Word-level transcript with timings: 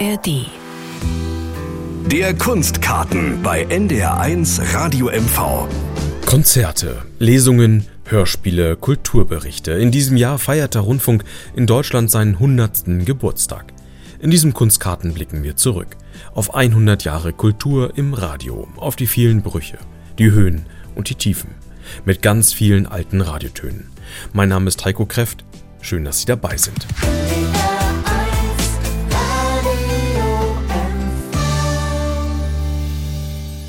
ARD. 0.00 0.46
Der 2.06 2.34
Kunstkarten 2.34 3.42
bei 3.42 3.64
NDR1 3.66 4.74
Radio 4.74 5.06
MV. 5.06 5.68
Konzerte, 6.26 7.02
Lesungen, 7.20 7.86
Hörspiele, 8.04 8.76
Kulturberichte. 8.76 9.72
In 9.72 9.92
diesem 9.92 10.16
Jahr 10.16 10.38
feiert 10.38 10.74
der 10.74 10.82
Rundfunk 10.82 11.22
in 11.54 11.66
Deutschland 11.66 12.10
seinen 12.10 12.34
100. 12.34 13.04
Geburtstag. 13.04 13.72
In 14.20 14.30
diesem 14.30 14.52
Kunstkarten 14.52 15.14
blicken 15.14 15.44
wir 15.44 15.54
zurück 15.54 15.96
auf 16.34 16.54
100 16.54 17.04
Jahre 17.04 17.32
Kultur 17.32 17.96
im 17.96 18.14
Radio, 18.14 18.66
auf 18.76 18.96
die 18.96 19.06
vielen 19.06 19.42
Brüche, 19.42 19.78
die 20.18 20.30
Höhen 20.32 20.66
und 20.96 21.08
die 21.08 21.16
Tiefen, 21.16 21.50
mit 22.04 22.20
ganz 22.22 22.52
vielen 22.52 22.86
alten 22.86 23.20
Radiotönen. 23.20 23.90
Mein 24.32 24.48
Name 24.48 24.68
ist 24.68 24.84
Heiko 24.84 25.06
Kräft. 25.06 25.44
Schön, 25.80 26.04
dass 26.04 26.20
Sie 26.20 26.26
dabei 26.26 26.56
sind. 26.56 26.86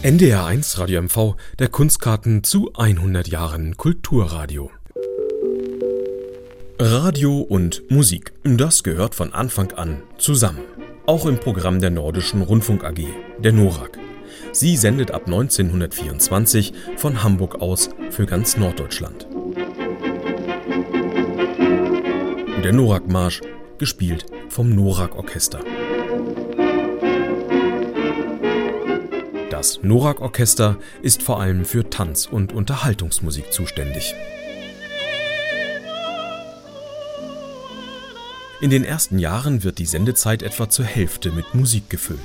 NDR1 0.05 0.77
Radio 0.77 1.01
MV, 1.01 1.33
der 1.57 1.67
Kunstkarten 1.67 2.43
zu 2.43 2.71
100 2.75 3.27
Jahren 3.27 3.75
Kulturradio. 3.75 4.69
Radio 6.77 7.39
und 7.39 7.81
Musik, 7.89 8.31
das 8.43 8.83
gehört 8.83 9.15
von 9.15 9.33
Anfang 9.33 9.71
an 9.71 10.03
zusammen. 10.19 10.61
Auch 11.07 11.25
im 11.25 11.39
Programm 11.39 11.81
der 11.81 11.89
Nordischen 11.89 12.43
Rundfunk 12.43 12.83
AG, 12.83 13.03
der 13.39 13.51
NORAG. 13.51 13.97
Sie 14.51 14.77
sendet 14.77 15.09
ab 15.09 15.23
1924 15.25 16.73
von 16.97 17.23
Hamburg 17.23 17.55
aus 17.55 17.89
für 18.11 18.27
ganz 18.27 18.57
Norddeutschland. 18.57 19.27
Der 22.63 22.73
NORAG-Marsch, 22.73 23.41
gespielt 23.79 24.27
vom 24.49 24.69
NORAG-Orchester. 24.69 25.61
Das 29.65 29.81
Norak-Orchester 29.81 30.77
ist 31.01 31.23
vor 31.23 31.41
allem 31.41 31.65
für 31.65 31.89
Tanz- 31.89 32.27
und 32.27 32.53
Unterhaltungsmusik 32.53 33.51
zuständig. 33.51 34.13
In 38.61 38.69
den 38.69 38.83
ersten 38.83 39.17
Jahren 39.17 39.63
wird 39.63 39.79
die 39.79 39.87
Sendezeit 39.87 40.43
etwa 40.43 40.69
zur 40.69 40.85
Hälfte 40.85 41.31
mit 41.31 41.55
Musik 41.55 41.89
gefüllt. 41.89 42.19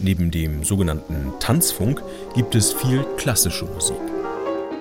Neben 0.00 0.30
dem 0.30 0.64
sogenannten 0.64 1.34
Tanzfunk 1.38 2.02
gibt 2.34 2.54
es 2.54 2.72
viel 2.72 3.04
klassische 3.18 3.66
Musik. 3.66 4.07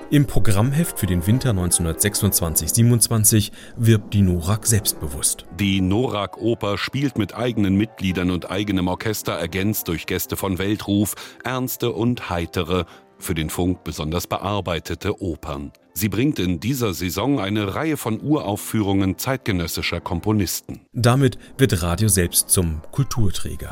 Im 0.10 0.26
Programmheft 0.26 1.00
für 1.00 1.06
den 1.06 1.28
Winter 1.28 1.52
1926-27 1.52 3.52
wirbt 3.76 4.14
die 4.14 4.22
Norak 4.22 4.66
selbstbewusst. 4.66 5.44
Die 5.60 5.82
Norak-Oper 5.82 6.78
spielt 6.78 7.18
mit 7.18 7.36
eigenen 7.36 7.76
Mitgliedern 7.76 8.32
und 8.32 8.50
eigenem 8.50 8.88
Orchester, 8.88 9.34
ergänzt 9.34 9.90
durch 9.90 10.06
Gäste 10.06 10.38
von 10.38 10.60
Weltruf, 10.60 11.16
ernste 11.44 11.92
und 11.92 12.30
heitere, 12.30 12.86
für 13.18 13.36
den 13.36 13.50
Funk 13.50 13.84
besonders 13.84 14.28
bearbeitete 14.28 15.22
Opern. 15.22 15.74
Sie 15.94 16.08
bringt 16.08 16.40
in 16.40 16.62
dieser 16.62 16.94
Saison 16.94 17.42
eine 17.42 17.76
Reihe 17.76 17.98
von 17.98 18.22
Uraufführungen 18.22 19.18
zeitgenössischer 19.18 20.00
Komponisten. 20.00 20.80
Damit 20.94 21.38
wird 21.58 21.82
Radio 21.82 22.08
selbst 22.08 22.50
zum 22.50 22.82
Kulturträger. 22.92 23.72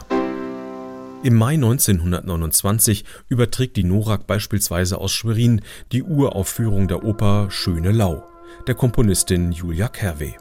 Im 1.26 1.38
Mai 1.38 1.56
1929 1.56 3.04
überträgt 3.30 3.78
die 3.78 3.84
Norak 3.84 4.28
beispielsweise 4.28 5.00
aus 5.00 5.12
Schwerin 5.12 5.62
die 5.92 6.04
Uraufführung 6.04 6.88
der 6.88 7.04
Oper 7.04 7.48
Schöne 7.50 7.92
Lau 7.92 8.24
der 8.68 8.76
Komponistin 8.76 9.52
Julia 9.52 9.88
Kerwe. 9.88 10.36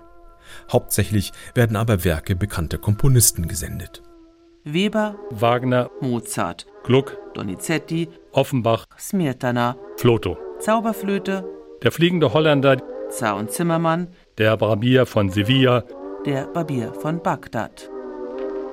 Hauptsächlich 0.70 1.32
werden 1.54 1.76
aber 1.76 2.04
Werke 2.04 2.36
bekannter 2.36 2.76
Komponisten 2.76 3.48
gesendet. 3.48 4.02
Weber, 4.64 5.16
Wagner, 5.30 5.90
Mozart, 6.02 6.66
Gluck, 6.82 7.16
Donizetti, 7.32 8.10
Offenbach, 8.32 8.84
Smirtana, 8.98 9.78
Floto. 9.96 10.36
Zauberflöte, 10.58 11.46
Der 11.82 11.92
fliegende 11.92 12.34
Holländer, 12.34 12.76
Zar 13.08 13.36
und 13.36 13.50
Zimmermann, 13.50 14.08
der 14.36 14.58
Barbier 14.58 15.06
von 15.06 15.30
Sevilla, 15.30 15.84
der 16.26 16.44
Barbier 16.48 16.92
von 16.92 17.22
Bagdad. 17.22 17.90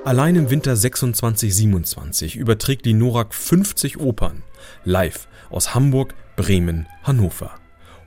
Allein 0.04 0.36
im 0.36 0.50
Winter 0.50 0.74
26-27 0.74 2.36
überträgt 2.36 2.88
die 2.88 2.94
Norak 2.94 3.36
50 3.36 4.00
Opern, 4.00 4.42
live 4.84 5.28
aus 5.52 5.76
Hamburg, 5.76 6.16
Bremen, 6.36 6.88
Hannover. 7.04 7.52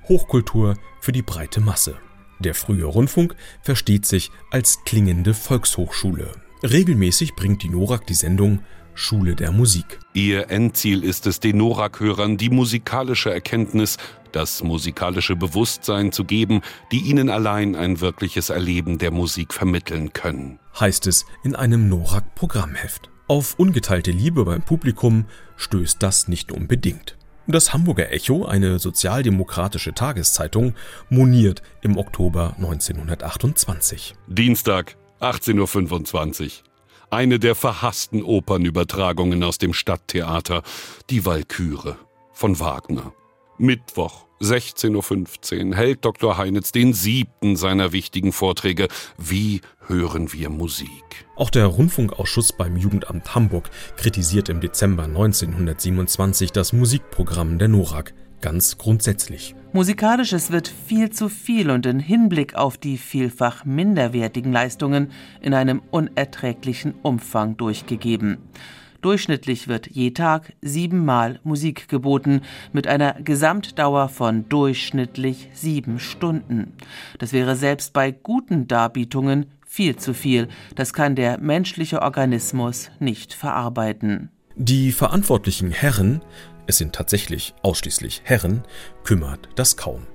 Hochkultur 0.08 0.74
für 1.00 1.12
die 1.12 1.22
breite 1.22 1.60
Masse. 1.60 1.94
Der 2.40 2.54
frühe 2.54 2.84
Rundfunk 2.84 3.36
versteht 3.62 4.06
sich 4.06 4.32
als 4.50 4.82
klingende 4.84 5.34
Volkshochschule. 5.34 6.32
Regelmäßig 6.64 7.36
bringt 7.36 7.62
die 7.62 7.68
Norak 7.68 8.08
die 8.08 8.14
Sendung 8.14 8.58
Schule 8.94 9.36
der 9.36 9.52
Musik. 9.52 10.00
Ihr 10.14 10.50
Endziel 10.50 11.04
ist 11.04 11.28
es, 11.28 11.38
den 11.38 11.58
Norak-Hörern 11.58 12.36
die 12.36 12.50
musikalische 12.50 13.32
Erkenntnis, 13.32 13.98
das 14.34 14.62
musikalische 14.62 15.36
Bewusstsein 15.36 16.12
zu 16.12 16.24
geben, 16.24 16.60
die 16.92 17.00
ihnen 17.00 17.30
allein 17.30 17.76
ein 17.76 18.00
wirkliches 18.00 18.50
Erleben 18.50 18.98
der 18.98 19.10
Musik 19.10 19.52
vermitteln 19.52 20.12
können. 20.12 20.58
heißt 20.78 21.06
es 21.06 21.26
in 21.42 21.54
einem 21.54 21.88
Norak-Programmheft. 21.88 23.10
Auf 23.26 23.58
ungeteilte 23.58 24.10
Liebe 24.10 24.44
beim 24.44 24.62
Publikum 24.62 25.24
stößt 25.56 26.02
das 26.02 26.28
nicht 26.28 26.52
unbedingt. 26.52 27.16
Das 27.46 27.72
Hamburger 27.72 28.10
Echo, 28.10 28.46
eine 28.46 28.78
sozialdemokratische 28.78 29.92
Tageszeitung, 29.92 30.74
moniert 31.10 31.62
im 31.82 31.98
Oktober 31.98 32.54
1928. 32.56 34.14
Dienstag, 34.26 34.96
18.25 35.20 36.42
Uhr. 36.44 36.50
Eine 37.10 37.38
der 37.38 37.54
verhassten 37.54 38.22
Opernübertragungen 38.22 39.42
aus 39.44 39.58
dem 39.58 39.74
Stadttheater, 39.74 40.62
die 41.10 41.26
Walküre 41.26 41.96
von 42.32 42.58
Wagner. 42.60 43.12
Mittwoch, 43.58 44.26
16.15 44.40 45.70
Uhr, 45.70 45.76
hält 45.76 46.04
Dr. 46.04 46.36
Heinitz 46.36 46.72
den 46.72 46.92
siebten 46.92 47.56
seiner 47.56 47.92
wichtigen 47.92 48.32
Vorträge 48.32 48.88
Wie 49.16 49.60
hören 49.86 50.32
wir 50.32 50.50
Musik? 50.50 50.88
Auch 51.36 51.50
der 51.50 51.66
Rundfunkausschuss 51.66 52.52
beim 52.52 52.76
Jugendamt 52.76 53.34
Hamburg 53.34 53.70
kritisiert 53.96 54.48
im 54.48 54.60
Dezember 54.60 55.04
1927 55.04 56.50
das 56.50 56.72
Musikprogramm 56.72 57.58
der 57.58 57.68
Norak 57.68 58.12
ganz 58.40 58.76
grundsätzlich. 58.76 59.54
Musikalisches 59.72 60.50
wird 60.50 60.68
viel 60.68 61.10
zu 61.10 61.28
viel 61.28 61.70
und 61.70 61.86
in 61.86 61.98
Hinblick 61.98 62.56
auf 62.56 62.76
die 62.76 62.98
vielfach 62.98 63.64
minderwertigen 63.64 64.52
Leistungen 64.52 65.12
in 65.40 65.54
einem 65.54 65.80
unerträglichen 65.90 66.94
Umfang 67.02 67.56
durchgegeben. 67.56 68.38
Durchschnittlich 69.04 69.68
wird 69.68 69.88
je 69.88 70.12
Tag 70.12 70.54
siebenmal 70.62 71.38
Musik 71.44 71.88
geboten, 71.88 72.40
mit 72.72 72.86
einer 72.86 73.12
Gesamtdauer 73.22 74.08
von 74.08 74.48
durchschnittlich 74.48 75.50
sieben 75.52 76.00
Stunden. 76.00 76.72
Das 77.18 77.34
wäre 77.34 77.54
selbst 77.54 77.92
bei 77.92 78.12
guten 78.12 78.66
Darbietungen 78.66 79.44
viel 79.66 79.96
zu 79.96 80.14
viel. 80.14 80.48
Das 80.74 80.94
kann 80.94 81.16
der 81.16 81.38
menschliche 81.38 82.00
Organismus 82.00 82.90
nicht 82.98 83.34
verarbeiten. 83.34 84.30
Die 84.56 84.90
verantwortlichen 84.90 85.70
Herren, 85.70 86.22
es 86.66 86.78
sind 86.78 86.94
tatsächlich 86.94 87.52
ausschließlich 87.60 88.22
Herren, 88.24 88.62
kümmert 89.02 89.50
das 89.54 89.76
kaum. 89.76 90.06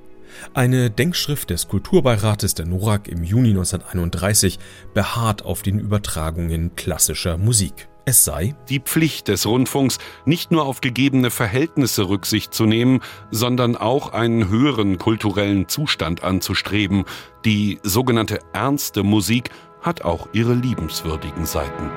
Eine 0.56 0.90
Denkschrift 0.90 1.52
des 1.52 1.68
Kulturbeirates 1.68 2.56
der 2.56 2.66
Norak 2.66 3.08
im 3.08 3.24
Juni 3.24 3.50
1931 3.50 4.58
beharrt 4.96 5.46
auf 5.46 5.62
den 5.62 5.78
Übertragungen 5.78 6.76
klassischer 6.76 7.38
Musik. 7.38 7.89
Es 8.06 8.26
sei 8.26 8.56
Die 8.70 8.80
Pflicht 8.80 9.28
des 9.28 9.46
Rundfunks, 9.46 10.00
nicht 10.26 10.52
nur 10.52 10.66
auf 10.66 10.82
gegebene 10.82 11.30
Verhältnisse 11.30 12.10
Rücksicht 12.10 12.54
zu 12.54 12.66
nehmen, 12.66 13.02
sondern 13.30 13.76
auch 13.76 14.14
einen 14.14 14.50
höheren 14.50 14.98
kulturellen 14.98 15.68
Zustand 15.68 16.24
anzustreben. 16.24 17.06
Die 17.46 17.80
sogenannte 17.84 18.40
ernste 18.54 19.04
Musik 19.04 19.52
hat 19.82 20.02
auch 20.02 20.28
ihre 20.34 20.54
liebenswürdigen 20.54 21.46
Seiten. 21.46 21.90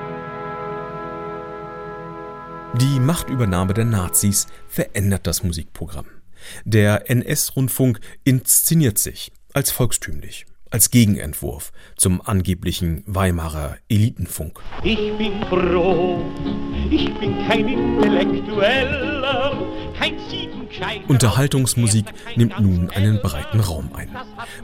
Die 2.75 2.99
Machtübernahme 2.99 3.73
der 3.73 3.85
Nazis 3.85 4.47
verändert 4.67 5.27
das 5.27 5.43
Musikprogramm. 5.43 6.05
Der 6.65 7.09
NS-Rundfunk 7.09 7.99
inszeniert 8.23 8.97
sich 8.97 9.31
als 9.53 9.71
volkstümlich, 9.71 10.45
als 10.73 10.89
Gegenentwurf 10.89 11.71
zum 11.97 12.19
angeblichen 12.19 13.03
Weimarer 13.05 13.77
Elitenfunk. 13.89 14.59
Ich 14.83 15.15
bin 15.17 15.43
froh, 15.47 16.19
ich 16.89 17.13
bin 17.19 17.47
kein 17.47 17.67
Intellektueller, 17.67 19.55
kein 19.95 20.17
Siebengescheiter. 20.29 21.07
Unterhaltungsmusik 21.07 22.05
nimmt 22.35 22.59
nun 22.59 22.89
einen 22.89 23.21
breiten 23.21 23.59
Raum 23.59 23.91
ein. 23.93 24.09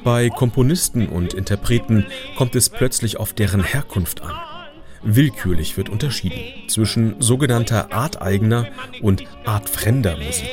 Bei 0.03 0.29
Komponisten 0.29 1.07
und 1.07 1.35
Interpreten 1.35 2.07
kommt 2.35 2.55
es 2.55 2.69
plötzlich 2.69 3.17
auf 3.17 3.33
deren 3.33 3.63
Herkunft 3.63 4.23
an. 4.23 4.33
Willkürlich 5.03 5.77
wird 5.77 5.89
unterschieden 5.89 6.67
zwischen 6.67 7.21
sogenannter 7.21 7.93
arteigener 7.93 8.65
und 9.03 9.25
artfremder 9.45 10.17
Musik. 10.17 10.49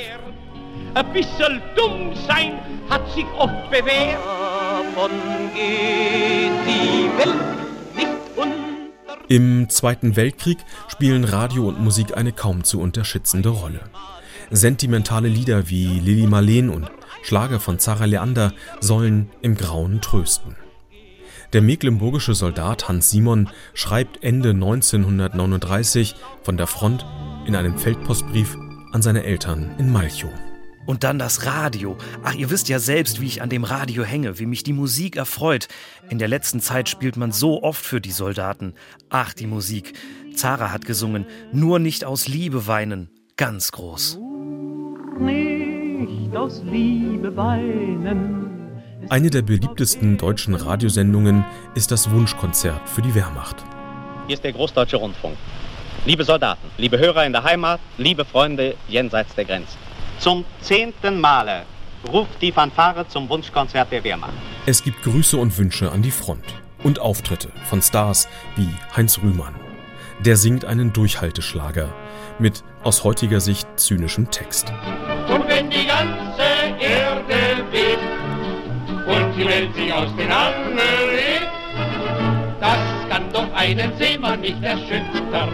Ein 0.93 1.13
bisschen 1.15 1.63
dumm 1.75 2.15
sein 2.29 2.59
hat 2.91 3.11
sich 3.15 3.25
oft 3.39 3.71
bewährt. 3.71 4.46
Im 9.29 9.69
Zweiten 9.69 10.17
Weltkrieg 10.17 10.59
spielen 10.89 11.25
Radio 11.25 11.69
und 11.69 11.81
Musik 11.83 12.17
eine 12.17 12.33
kaum 12.33 12.65
zu 12.65 12.81
unterschätzende 12.81 13.51
Rolle. 13.51 13.81
Sentimentale 14.51 15.29
Lieder 15.29 15.69
wie 15.69 15.99
Lili 15.99 16.27
Marleen 16.27 16.71
und 16.71 16.91
Schlager 17.23 17.61
von 17.61 17.79
Zara 17.79 18.07
Leander 18.07 18.53
sollen 18.81 19.29
im 19.43 19.57
Grauen 19.57 20.01
trösten. 20.01 20.57
Der 21.53 21.61
mecklenburgische 21.61 22.35
Soldat 22.35 22.89
Hans 22.89 23.11
Simon 23.11 23.51
schreibt 23.75 24.23
Ende 24.23 24.51
1939 24.51 26.15
von 26.43 26.57
der 26.57 26.67
Front 26.67 27.05
in 27.47 27.55
einem 27.55 27.77
Feldpostbrief 27.77 28.57
an 28.93 29.03
seine 29.03 29.25
Eltern 29.25 29.75
in 29.79 29.93
Malchow. 29.93 30.31
Und 30.87 31.03
dann 31.03 31.19
das 31.19 31.45
Radio. 31.45 31.97
Ach, 32.23 32.35
ihr 32.35 32.49
wisst 32.51 32.69
ja 32.69 32.79
selbst, 32.79 33.21
wie 33.21 33.27
ich 33.27 33.43
an 33.43 33.51
dem 33.51 33.65
Radio 33.65 34.05
hänge, 34.05 34.39
wie 34.39 34.47
mich 34.47 34.63
die 34.63 34.73
Musik 34.73 35.17
erfreut. 35.17 35.67
In 36.09 36.19
der 36.19 36.29
letzten 36.29 36.61
Zeit 36.61 36.89
spielt 36.89 37.17
man 37.17 37.33
so 37.33 37.63
oft 37.63 37.85
für 37.85 38.01
die 38.01 38.13
Soldaten. 38.13 38.75
Ach, 39.11 39.35
die 39.35 39.47
Musik. 39.47 39.95
Zara 40.35 40.71
hat 40.71 40.85
gesungen, 40.85 41.27
nur 41.53 41.79
nicht 41.81 42.05
aus 42.05 42.29
Liebe 42.29 42.67
weinen. 42.67 43.11
Ganz 43.37 43.73
groß. 43.73 44.19
Nicht 45.19 46.37
aus 46.37 46.63
Liebe 46.65 47.37
weinen. 47.37 48.47
Eine 49.09 49.31
der 49.31 49.43
beliebtesten 49.43 50.17
deutschen 50.17 50.55
Radiosendungen 50.55 51.45
ist 51.75 51.91
das 51.91 52.11
Wunschkonzert 52.11 52.89
für 52.89 53.03
die 53.03 53.15
Wehrmacht. 53.15 53.57
Hier 54.27 54.35
ist 54.35 54.45
der 54.45 54.53
Großdeutsche 54.53 54.97
Rundfunk. 54.97 55.37
Liebe 56.05 56.25
Soldaten, 56.25 56.69
liebe 56.79 56.99
Hörer 56.99 57.25
in 57.27 57.33
der 57.33 57.45
Heimat, 57.45 57.81
liebe 57.99 58.25
Freunde 58.25 58.77
jenseits 58.89 59.35
der 59.35 59.45
Grenzen. 59.45 59.86
Zum 60.19 60.45
zehnten 60.61 61.21
Male 61.21 61.63
ruft 62.11 62.41
die 62.41 62.53
Fanfare 62.53 63.07
zum 63.09 63.29
Wunschkonzert 63.29 63.91
der 63.93 64.03
Wehrmacht. 64.05 64.33
Es 64.65 64.83
gibt 64.83 65.03
Grüße 65.03 65.37
und 65.37 65.57
Wünsche 65.59 65.91
an 65.91 66.03
die 66.03 66.11
Front 66.11 66.45
und 66.83 66.99
Auftritte 67.01 67.51
von 67.65 67.83
Stars 67.83 68.29
wie 68.57 68.69
Heinz 68.97 69.19
Rühmann. 69.19 69.55
Der 70.21 70.37
singt 70.37 70.65
einen 70.65 70.93
Durchhalteschlager 70.93 71.93
mit 72.39 72.65
aus 72.83 73.05
heutiger 73.05 73.41
Sicht 73.41 73.67
zynischem 73.77 74.31
Text. 74.31 74.73
Und 75.29 75.47
wenn 75.49 75.69
die 75.69 75.87
ganze 75.87 76.43
Erde 76.81 77.65
bebt 77.71 79.07
und 79.07 79.37
die 79.37 79.47
Welt 79.47 79.75
sich 79.75 79.93
aus 79.93 80.09
den 80.17 80.31
Angeln 80.33 80.79
hebt, 80.79 81.49
das 82.61 82.79
kann 83.11 83.33
doch 83.33 83.53
einen 83.55 83.97
Seemann 83.99 84.41
nicht 84.41 84.63
erschüttern. 84.63 85.51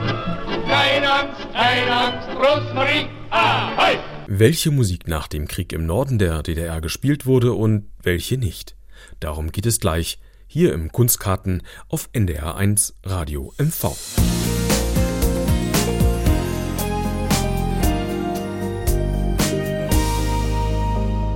Keine 0.69 1.13
Angst, 1.13 1.47
keine 1.53 1.93
Angst, 1.93 2.29
Rosmarie, 2.37 3.09
ahoi! 3.31 3.99
Welche 4.35 4.71
Musik 4.71 5.09
nach 5.09 5.29
dem 5.29 5.47
Krieg 5.47 5.75
im 5.75 5.85
Norden 5.85 6.19
der 6.19 6.43
DDR 6.43 6.81
gespielt 6.81 7.27
wurde 7.27 7.53
und 7.53 7.91
welche 8.03 8.39
nicht. 8.39 8.77
Darum 9.21 9.53
geht 9.53 9.67
es 9.67 9.79
gleich 9.79 10.19
hier 10.47 10.73
im 10.73 10.91
Kunstkarten 10.91 11.63
auf 11.91 12.09
NDR1 12.15 12.95
Radio 13.05 13.53
MV. 13.59 13.95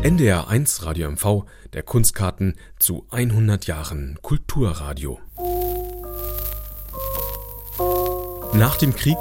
NDR1 0.02 0.86
Radio 0.86 1.10
MV, 1.10 1.44
der 1.74 1.82
Kunstkarten 1.82 2.54
zu 2.78 3.06
100 3.10 3.66
Jahren 3.66 4.18
Kulturradio. 4.22 5.18
Nach 8.54 8.76
dem 8.78 8.96
Krieg, 8.96 9.18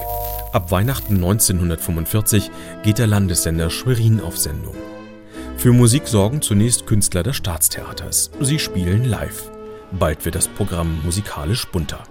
ab 0.56 0.72
Weihnachten 0.72 1.16
1945, 1.16 2.50
geht 2.82 2.98
der 2.98 3.08
Landessender 3.08 3.70
Schwerin 3.70 4.22
auf 4.22 4.38
Sendung. 4.38 4.76
Für 5.58 5.74
Musik 5.74 6.08
sorgen 6.08 6.42
zunächst 6.42 6.88
Künstler 6.88 7.24
des 7.24 7.36
Staatstheaters. 7.36 8.32
Sie 8.40 8.58
spielen 8.58 9.04
live. 9.04 9.52
Bald 9.92 10.24
wird 10.24 10.36
das 10.36 10.48
Programm 10.48 11.02
musikalisch 11.04 11.68
bunter. 11.68 12.06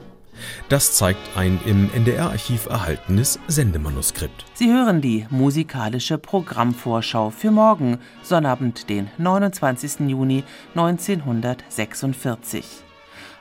Das 0.69 0.95
zeigt 0.95 1.21
ein 1.37 1.59
im 1.65 1.89
NDR-Archiv 1.95 2.67
erhaltenes 2.67 3.39
Sendemanuskript. 3.49 4.45
Sie 4.53 4.71
hören 4.71 5.01
die 5.01 5.27
musikalische 5.31 6.19
Programmvorschau 6.19 7.31
für 7.31 7.51
morgen, 7.51 7.97
Sonnabend, 8.23 8.91
den 8.91 9.11
29. 9.17 10.01
Juni 10.01 10.45
1946. 10.75 12.84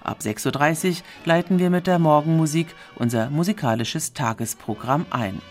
Ab 0.04 0.20
6.30 0.22 0.90
Uhr 0.90 0.96
leiten 1.26 1.60
wir 1.60 1.70
mit 1.70 1.88
der 1.88 2.00
Morgenmusik 2.00 2.68
unser 2.96 3.30
musikalisches 3.30 4.14
Tagesprogramm 4.14 5.06
ein. 5.10 5.42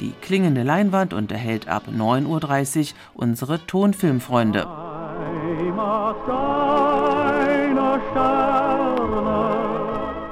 Die 0.00 0.12
klingende 0.22 0.62
Leinwand 0.62 1.12
unterhält 1.12 1.68
ab 1.68 1.84
9.30 1.94 2.78
Uhr 2.80 3.22
unsere 3.22 3.66
Tonfilmfreunde. 3.66 4.66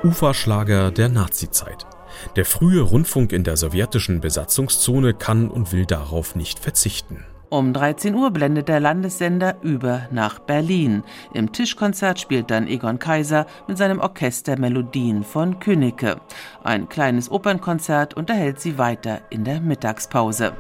Uferschlager 0.02 0.90
der 0.90 1.08
Nazizeit. 1.10 1.86
Der 2.36 2.46
frühe 2.46 2.80
Rundfunk 2.80 3.32
in 3.32 3.44
der 3.44 3.56
sowjetischen 3.58 4.20
Besatzungszone 4.20 5.12
kann 5.12 5.50
und 5.50 5.72
will 5.72 5.84
darauf 5.84 6.34
nicht 6.34 6.58
verzichten. 6.58 7.24
Um 7.50 7.72
13 7.72 8.14
Uhr 8.14 8.30
blendet 8.30 8.68
der 8.68 8.78
Landessender 8.78 9.56
über 9.62 10.06
nach 10.10 10.38
Berlin. 10.38 11.02
Im 11.32 11.50
Tischkonzert 11.50 12.20
spielt 12.20 12.50
dann 12.50 12.68
Egon 12.68 12.98
Kaiser 12.98 13.46
mit 13.66 13.78
seinem 13.78 14.00
Orchester 14.00 14.58
Melodien 14.58 15.24
von 15.24 15.58
Königke. 15.58 16.20
Ein 16.62 16.90
kleines 16.90 17.30
Opernkonzert 17.30 18.12
unterhält 18.12 18.60
sie 18.60 18.76
weiter 18.76 19.22
in 19.30 19.44
der 19.44 19.62
Mittagspause. 19.62 20.52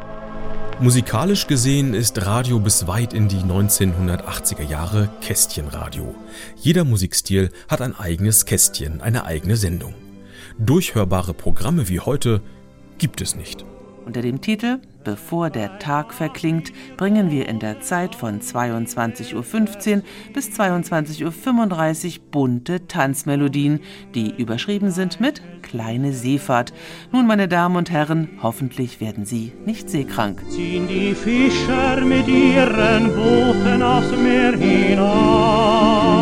Musikalisch 0.80 1.46
gesehen 1.46 1.92
ist 1.92 2.24
Radio 2.24 2.58
bis 2.58 2.86
weit 2.86 3.12
in 3.12 3.28
die 3.28 3.40
1980er 3.40 4.62
Jahre 4.62 5.10
Kästchenradio. 5.20 6.14
Jeder 6.56 6.84
Musikstil 6.84 7.50
hat 7.68 7.82
ein 7.82 7.98
eigenes 7.98 8.46
Kästchen, 8.46 9.02
eine 9.02 9.26
eigene 9.26 9.56
Sendung. 9.56 9.92
Durchhörbare 10.58 11.34
Programme 11.34 11.90
wie 11.90 12.00
heute 12.00 12.40
gibt 12.96 13.20
es 13.20 13.36
nicht. 13.36 13.66
Unter 14.06 14.22
dem 14.22 14.40
Titel 14.40 14.80
Bevor 15.08 15.48
der 15.48 15.78
Tag 15.78 16.12
verklingt 16.12 16.70
bringen 16.98 17.30
wir 17.30 17.48
in 17.48 17.60
der 17.60 17.80
Zeit 17.80 18.14
von 18.14 18.42
22.15 18.42 19.96
Uhr 19.96 20.02
bis 20.34 20.50
22.35 20.50 21.24
Uhr 21.24 22.22
bunte 22.30 22.86
Tanzmelodien, 22.86 23.80
die 24.14 24.34
überschrieben 24.36 24.90
sind 24.90 25.18
mit 25.18 25.40
Kleine 25.62 26.12
Seefahrt. 26.12 26.74
Nun, 27.10 27.26
meine 27.26 27.48
Damen 27.48 27.76
und 27.76 27.90
Herren, 27.90 28.28
hoffentlich 28.42 29.00
werden 29.00 29.24
Sie 29.24 29.54
nicht 29.64 29.88
seekrank. 29.88 30.42
Ziehen 30.50 30.86
die 30.86 31.14
Fischer 31.14 32.02
mit 32.02 32.28
ihren 32.28 33.06
Booten 33.14 33.82
aufs 33.82 34.10
Meer 34.10 34.58
hinaus. 34.58 36.18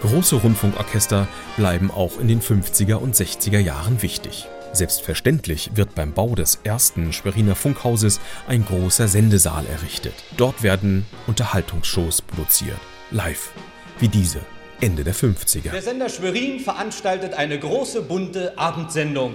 Große 0.00 0.34
Rundfunkorchester 0.34 1.28
bleiben 1.56 1.92
auch 1.92 2.18
in 2.18 2.26
den 2.26 2.40
50er 2.40 2.96
und 2.96 3.14
60er 3.14 3.60
Jahren 3.60 4.02
wichtig. 4.02 4.48
Selbstverständlich 4.72 5.70
wird 5.74 5.94
beim 5.94 6.12
Bau 6.12 6.34
des 6.34 6.60
ersten 6.62 7.12
Schweriner 7.12 7.54
Funkhauses 7.54 8.20
ein 8.46 8.64
großer 8.64 9.08
Sendesaal 9.08 9.64
errichtet. 9.66 10.14
Dort 10.36 10.62
werden 10.62 11.06
Unterhaltungsshows 11.26 12.22
produziert. 12.22 12.78
Live. 13.10 13.50
Wie 13.98 14.08
diese. 14.08 14.40
Ende 14.80 15.02
der 15.02 15.14
50er. 15.14 15.70
Der 15.72 15.82
Sender 15.82 16.08
Schwerin 16.08 16.60
veranstaltet 16.60 17.34
eine 17.34 17.58
große 17.58 18.02
bunte 18.02 18.56
Abendsendung. 18.56 19.34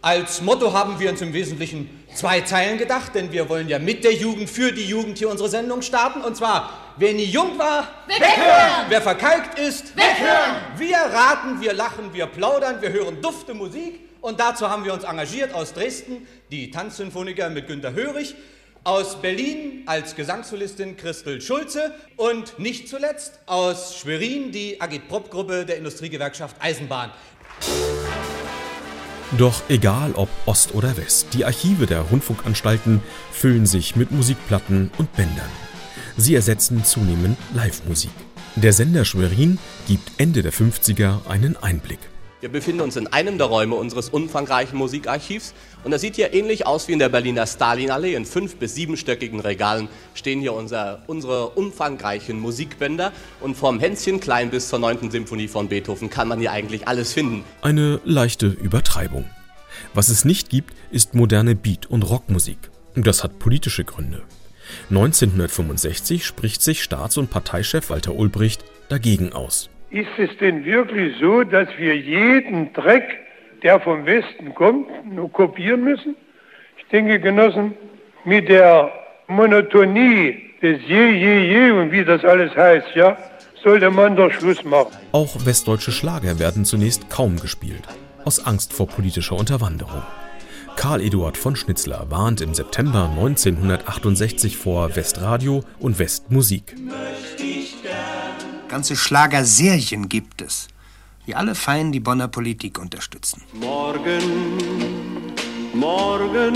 Als 0.00 0.40
Motto 0.40 0.72
haben 0.72 0.98
wir 0.98 1.10
uns 1.10 1.20
im 1.20 1.34
Wesentlichen 1.34 1.90
zwei 2.14 2.40
Zeilen 2.40 2.78
gedacht, 2.78 3.14
denn 3.14 3.30
wir 3.32 3.50
wollen 3.50 3.68
ja 3.68 3.78
mit 3.78 4.02
der 4.04 4.14
Jugend, 4.14 4.48
für 4.48 4.72
die 4.72 4.86
Jugend 4.86 5.18
hier 5.18 5.28
unsere 5.28 5.50
Sendung 5.50 5.82
starten. 5.82 6.22
Und 6.22 6.36
zwar, 6.36 6.70
wer 6.96 7.12
nie 7.12 7.24
jung 7.24 7.58
war, 7.58 7.86
Weghören! 8.06 8.86
wer 8.88 9.02
verkalkt 9.02 9.58
ist, 9.58 9.94
Weghören! 9.94 10.56
wir 10.78 10.96
raten, 10.96 11.60
wir 11.60 11.74
lachen, 11.74 12.14
wir 12.14 12.24
plaudern, 12.24 12.80
wir 12.80 12.90
hören 12.90 13.20
dufte 13.20 13.52
Musik. 13.52 14.09
Und 14.20 14.38
dazu 14.38 14.68
haben 14.68 14.84
wir 14.84 14.92
uns 14.92 15.04
engagiert 15.04 15.54
aus 15.54 15.72
Dresden, 15.72 16.26
die 16.50 16.70
Tanzsymphoniker 16.70 17.48
mit 17.48 17.66
Günter 17.66 17.94
Hörig, 17.94 18.34
aus 18.84 19.20
Berlin 19.20 19.82
als 19.86 20.14
Gesangssolistin 20.14 20.96
Christel 20.96 21.40
Schulze 21.40 21.94
und 22.16 22.58
nicht 22.58 22.88
zuletzt 22.88 23.40
aus 23.46 23.96
Schwerin 23.96 24.52
die 24.52 24.80
Agitprop-Gruppe 24.80 25.66
der 25.66 25.76
Industriegewerkschaft 25.76 26.56
Eisenbahn. 26.60 27.10
Doch 29.38 29.62
egal 29.68 30.12
ob 30.14 30.28
Ost 30.46 30.74
oder 30.74 30.96
West, 30.96 31.28
die 31.34 31.44
Archive 31.44 31.86
der 31.86 32.00
Rundfunkanstalten 32.00 33.02
füllen 33.32 33.66
sich 33.66 33.96
mit 33.96 34.10
Musikplatten 34.10 34.90
und 34.98 35.12
Bändern. 35.14 35.50
Sie 36.16 36.34
ersetzen 36.34 36.84
zunehmend 36.84 37.38
Live-Musik. 37.54 38.10
Der 38.56 38.72
Sender 38.72 39.04
Schwerin 39.04 39.58
gibt 39.86 40.10
Ende 40.18 40.42
der 40.42 40.52
50er 40.52 41.26
einen 41.28 41.56
Einblick. 41.56 42.09
Wir 42.40 42.48
befinden 42.48 42.80
uns 42.80 42.96
in 42.96 43.06
einem 43.06 43.36
der 43.36 43.48
Räume 43.48 43.74
unseres 43.74 44.08
umfangreichen 44.08 44.78
Musikarchivs 44.78 45.52
und 45.84 45.90
das 45.90 46.00
sieht 46.00 46.16
hier 46.16 46.32
ähnlich 46.32 46.66
aus 46.66 46.88
wie 46.88 46.92
in 46.92 46.98
der 46.98 47.10
Berliner 47.10 47.46
Stalinallee. 47.46 48.14
In 48.14 48.24
fünf- 48.24 48.56
bis 48.56 48.74
siebenstöckigen 48.74 49.40
Regalen 49.40 49.88
stehen 50.14 50.40
hier 50.40 50.54
unser, 50.54 51.02
unsere 51.06 51.50
umfangreichen 51.50 52.40
Musikbänder 52.40 53.12
und 53.40 53.56
vom 53.56 53.78
Hänschen 53.78 54.20
klein 54.20 54.48
bis 54.48 54.70
zur 54.70 54.78
9. 54.78 55.10
Symphonie 55.10 55.48
von 55.48 55.68
Beethoven 55.68 56.08
kann 56.08 56.28
man 56.28 56.38
hier 56.38 56.50
eigentlich 56.50 56.88
alles 56.88 57.12
finden. 57.12 57.44
Eine 57.60 58.00
leichte 58.04 58.46
Übertreibung. 58.46 59.28
Was 59.92 60.08
es 60.08 60.24
nicht 60.24 60.48
gibt, 60.48 60.74
ist 60.90 61.14
moderne 61.14 61.54
Beat- 61.54 61.90
und 61.90 62.04
Rockmusik. 62.04 62.70
Das 62.94 63.22
hat 63.22 63.38
politische 63.38 63.84
Gründe. 63.84 64.22
1965 64.88 66.24
spricht 66.24 66.62
sich 66.62 66.82
Staats- 66.82 67.18
und 67.18 67.28
Parteichef 67.28 67.90
Walter 67.90 68.14
Ulbricht 68.14 68.64
dagegen 68.88 69.34
aus. 69.34 69.68
Ist 69.90 70.18
es 70.18 70.30
denn 70.38 70.64
wirklich 70.64 71.16
so, 71.20 71.42
dass 71.42 71.68
wir 71.76 71.96
jeden 71.96 72.72
Dreck, 72.72 73.02
der 73.64 73.80
vom 73.80 74.06
Westen 74.06 74.54
kommt, 74.54 74.86
nur 75.12 75.32
kopieren 75.32 75.82
müssen? 75.82 76.14
Ich 76.78 76.86
denke, 76.92 77.18
Genossen, 77.18 77.74
mit 78.24 78.48
der 78.48 78.92
Monotonie 79.26 80.50
des 80.62 80.80
Je, 80.86 81.10
Je, 81.10 81.40
Je 81.40 81.70
und 81.72 81.90
wie 81.90 82.04
das 82.04 82.24
alles 82.24 82.54
heißt, 82.54 82.94
ja, 82.94 83.16
sollte 83.64 83.90
man 83.90 84.14
doch 84.14 84.30
Schluss 84.30 84.62
machen. 84.64 84.92
Auch 85.10 85.44
westdeutsche 85.44 85.90
Schlager 85.90 86.38
werden 86.38 86.64
zunächst 86.64 87.10
kaum 87.10 87.40
gespielt, 87.40 87.82
aus 88.24 88.46
Angst 88.46 88.72
vor 88.72 88.86
politischer 88.86 89.36
Unterwanderung. 89.36 90.02
Karl 90.76 91.00
Eduard 91.00 91.36
von 91.36 91.56
Schnitzler 91.56 92.06
warnt 92.10 92.40
im 92.42 92.54
September 92.54 93.10
1968 93.10 94.56
vor 94.56 94.94
Westradio 94.94 95.64
und 95.80 95.98
Westmusik. 95.98 96.76
Ganze 98.70 98.94
Schlagerserien 98.94 100.08
gibt 100.08 100.42
es, 100.42 100.68
die 101.26 101.34
alle 101.34 101.56
fein 101.56 101.90
die 101.90 101.98
Bonner 101.98 102.28
Politik 102.28 102.78
unterstützen. 102.78 103.42
Morgen, 103.52 104.22
morgen 105.74 106.54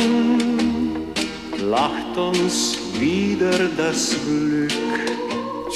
lacht 1.59 2.17
uns 2.17 2.79
wieder 3.01 3.69
das 3.77 4.15
Glück. 4.25 4.71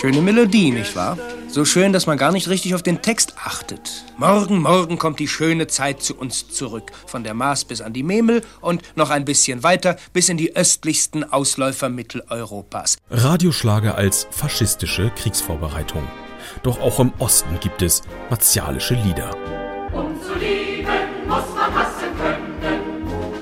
Schöne 0.01 0.21
Melodie, 0.23 0.71
nicht 0.71 0.95
wahr? 0.95 1.19
So 1.49 1.65
schön, 1.65 1.93
dass 1.93 2.07
man 2.07 2.17
gar 2.17 2.31
nicht 2.31 2.49
richtig 2.49 2.77
auf 2.77 2.85
den 2.85 3.03
Text 3.03 3.35
achtet. 3.45 4.05
Morgen, 4.17 4.63
morgen 4.63 4.97
kommt 4.97 5.19
die 5.19 5.27
schöne 5.27 5.67
Zeit 5.67 6.05
zu 6.05 6.15
uns 6.15 6.47
zurück. 6.47 6.93
Von 7.07 7.25
der 7.25 7.35
Maas 7.35 7.65
bis 7.65 7.81
an 7.81 7.93
die 7.93 8.05
Memel 8.05 8.43
und 8.61 8.83
noch 8.95 9.11
ein 9.11 9.25
bisschen 9.25 9.65
weiter 9.65 9.97
bis 10.13 10.29
in 10.29 10.37
die 10.37 10.55
östlichsten 10.55 11.25
Ausläufer 11.25 11.89
Mitteleuropas. 11.89 12.97
Radioschlager 13.11 13.97
als 13.97 14.29
faschistische 14.31 15.11
Kriegsvorbereitung. 15.17 16.05
Doch 16.63 16.81
auch 16.81 17.01
im 17.01 17.13
Osten 17.19 17.59
gibt 17.61 17.83
es 17.83 18.03
martialische 18.31 18.95
Lieder. 18.95 19.31
Um 19.93 20.21
zu 20.23 20.35
lieben, 20.39 20.87
muss 21.27 21.45
man 21.55 21.75
hassen 21.75 22.11
können. 22.17 22.59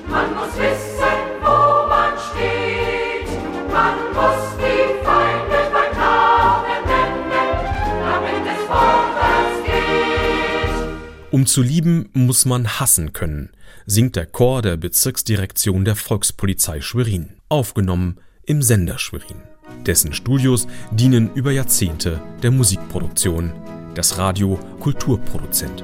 Man 0.09 0.33
muss 0.33 0.55
wissen, 0.57 1.17
wo 1.41 1.87
man 1.87 2.13
steht. 2.31 3.27
Man 3.71 3.95
muss 4.13 4.57
die 4.57 5.05
Feinde 5.05 5.59
beim 5.73 5.97
Namen 5.97 6.81
nennen, 6.85 7.31
damit 8.01 8.45
es 8.53 8.65
vorwärts 8.65 9.63
geht. 9.65 11.31
Um 11.31 11.45
zu 11.45 11.61
lieben, 11.61 12.09
muss 12.13 12.45
man 12.45 12.79
hassen 12.79 13.13
können, 13.13 13.51
singt 13.85 14.15
der 14.15 14.25
Chor 14.25 14.61
der 14.61 14.77
Bezirksdirektion 14.77 15.85
der 15.85 15.95
Volkspolizei 15.95 16.81
Schwerin, 16.81 17.37
aufgenommen 17.49 18.19
im 18.43 18.61
Sender 18.61 18.97
Schwerin. 18.97 19.43
Dessen 19.85 20.13
Studios 20.13 20.67
dienen 20.91 21.29
über 21.33 21.51
Jahrzehnte 21.51 22.21
der 22.43 22.51
Musikproduktion. 22.51 23.53
Das 23.95 24.17
Radio 24.17 24.59
Kulturproduzent. 24.79 25.83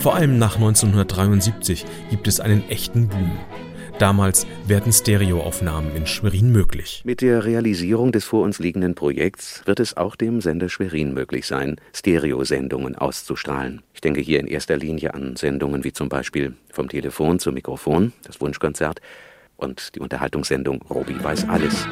Vor 0.00 0.14
allem 0.14 0.38
nach 0.38 0.56
1973 0.56 1.86
gibt 2.10 2.28
es 2.28 2.40
einen 2.40 2.68
echten 2.68 3.08
Boom. 3.08 3.38
Damals 4.04 4.46
werden 4.66 4.92
Stereoaufnahmen 4.92 5.96
in 5.96 6.06
Schwerin 6.06 6.52
möglich. 6.52 7.00
Mit 7.06 7.22
der 7.22 7.46
Realisierung 7.46 8.12
des 8.12 8.26
vor 8.26 8.42
uns 8.42 8.58
liegenden 8.58 8.94
Projekts 8.94 9.62
wird 9.64 9.80
es 9.80 9.96
auch 9.96 10.14
dem 10.14 10.42
Sender 10.42 10.68
Schwerin 10.68 11.14
möglich 11.14 11.46
sein, 11.46 11.76
Stereosendungen 11.94 12.96
auszustrahlen. 12.96 13.80
Ich 13.94 14.02
denke 14.02 14.20
hier 14.20 14.40
in 14.40 14.46
erster 14.46 14.76
Linie 14.76 15.14
an 15.14 15.36
Sendungen 15.36 15.84
wie 15.84 15.94
zum 15.94 16.10
Beispiel 16.10 16.52
Vom 16.70 16.90
Telefon 16.90 17.38
zum 17.38 17.54
Mikrofon, 17.54 18.12
das 18.24 18.42
Wunschkonzert 18.42 19.00
und 19.56 19.94
die 19.94 20.00
Unterhaltungssendung 20.00 20.82
Robi 20.82 21.16
weiß 21.24 21.48
alles. 21.48 21.86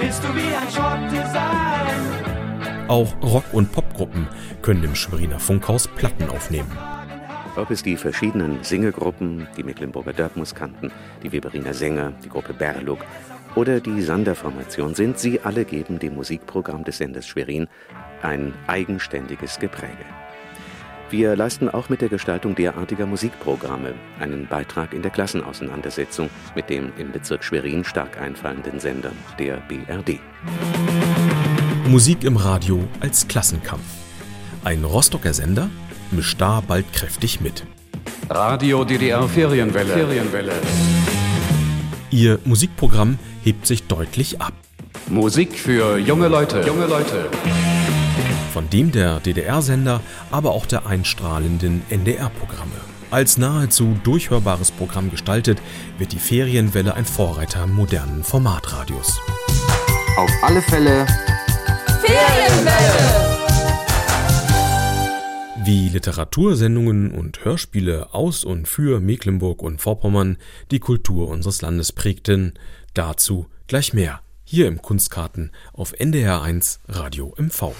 Willst 0.00 0.24
du 0.24 0.34
wie 0.34 0.52
ein 0.52 0.68
Schotte 0.68 1.30
sein? 1.32 2.88
Auch 2.88 3.14
Rock- 3.22 3.54
und 3.54 3.70
Popgruppen 3.70 4.26
können 4.62 4.82
im 4.82 4.96
Schweriner 4.96 5.38
Funkhaus 5.38 5.86
Platten 5.86 6.28
aufnehmen. 6.28 6.76
Ob 7.54 7.70
es 7.70 7.82
die 7.82 7.98
verschiedenen 7.98 8.64
Singegruppen, 8.64 9.46
die 9.58 9.62
Mecklenburger 9.62 10.14
Dörpmuskanten, 10.14 10.90
die 11.22 11.32
Weberiner 11.32 11.74
Sänger, 11.74 12.14
die 12.24 12.30
Gruppe 12.30 12.54
Berluk 12.54 13.00
oder 13.54 13.78
die 13.80 14.00
Sanderformation 14.00 14.94
sind, 14.94 15.18
sie 15.18 15.38
alle 15.40 15.66
geben 15.66 15.98
dem 15.98 16.14
Musikprogramm 16.14 16.84
des 16.84 16.96
Senders 16.96 17.26
Schwerin 17.26 17.68
ein 18.22 18.54
eigenständiges 18.68 19.58
Gepräge. 19.58 20.06
Wir 21.10 21.36
leisten 21.36 21.68
auch 21.68 21.90
mit 21.90 22.00
der 22.00 22.08
Gestaltung 22.08 22.54
derartiger 22.54 23.04
Musikprogramme 23.04 23.92
einen 24.18 24.46
Beitrag 24.46 24.94
in 24.94 25.02
der 25.02 25.10
Klassenauseinandersetzung 25.10 26.30
mit 26.54 26.70
dem 26.70 26.90
im 26.96 27.12
Bezirk 27.12 27.44
Schwerin 27.44 27.84
stark 27.84 28.18
einfallenden 28.18 28.80
Sender, 28.80 29.12
der 29.38 29.58
BRD. 29.68 30.20
Musik 31.86 32.24
im 32.24 32.38
Radio 32.38 32.88
als 33.00 33.28
Klassenkampf. 33.28 33.84
Ein 34.64 34.84
Rostocker 34.84 35.34
Sender 35.34 35.68
mischt 36.12 36.40
da 36.40 36.62
bald 36.66 36.92
kräftig 36.92 37.40
mit. 37.40 37.64
Radio 38.28 38.84
DDR 38.84 39.28
Ferienwelle. 39.28 39.92
Ferienwelle. 39.92 40.52
Ihr 42.10 42.38
Musikprogramm 42.44 43.18
hebt 43.42 43.66
sich 43.66 43.84
deutlich 43.84 44.40
ab. 44.40 44.52
Musik 45.08 45.58
für 45.58 45.98
junge 45.98 46.28
Leute. 46.28 46.62
Junge 46.66 46.86
Leute. 46.86 47.28
Von 48.52 48.68
dem 48.70 48.92
der 48.92 49.20
DDR-Sender, 49.20 50.00
aber 50.30 50.52
auch 50.52 50.66
der 50.66 50.86
einstrahlenden 50.86 51.82
NDR-Programme. 51.90 52.72
Als 53.10 53.36
nahezu 53.36 53.96
durchhörbares 54.04 54.70
Programm 54.70 55.10
gestaltet, 55.10 55.58
wird 55.98 56.12
die 56.12 56.18
Ferienwelle 56.18 56.94
ein 56.94 57.04
Vorreiter 57.04 57.66
modernen 57.66 58.24
Formatradios. 58.24 59.20
Auf 60.16 60.30
alle 60.42 60.62
Fälle 60.62 61.06
Ferienwelle! 62.02 63.31
Wie 65.64 65.88
Literatursendungen 65.88 67.12
und 67.12 67.44
Hörspiele 67.44 68.12
aus 68.12 68.42
und 68.42 68.66
für 68.66 68.98
Mecklenburg 68.98 69.62
und 69.62 69.80
Vorpommern 69.80 70.36
die 70.72 70.80
Kultur 70.80 71.28
unseres 71.28 71.62
Landes 71.62 71.92
prägten, 71.92 72.54
dazu 72.94 73.46
gleich 73.68 73.94
mehr 73.94 74.22
hier 74.42 74.66
im 74.66 74.82
Kunstkarten 74.82 75.52
auf 75.72 75.94
NDR1 75.94 76.80
Radio 76.88 77.32
MV. 77.38 77.74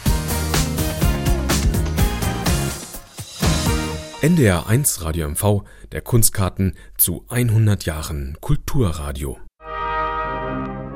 NDR1 4.21 5.03
Radio 5.03 5.29
MV, 5.31 5.65
der 5.91 6.03
Kunstkarten 6.03 6.77
zu 6.97 7.25
100 7.31 7.85
Jahren 7.85 8.37
Kulturradio. 8.41 9.39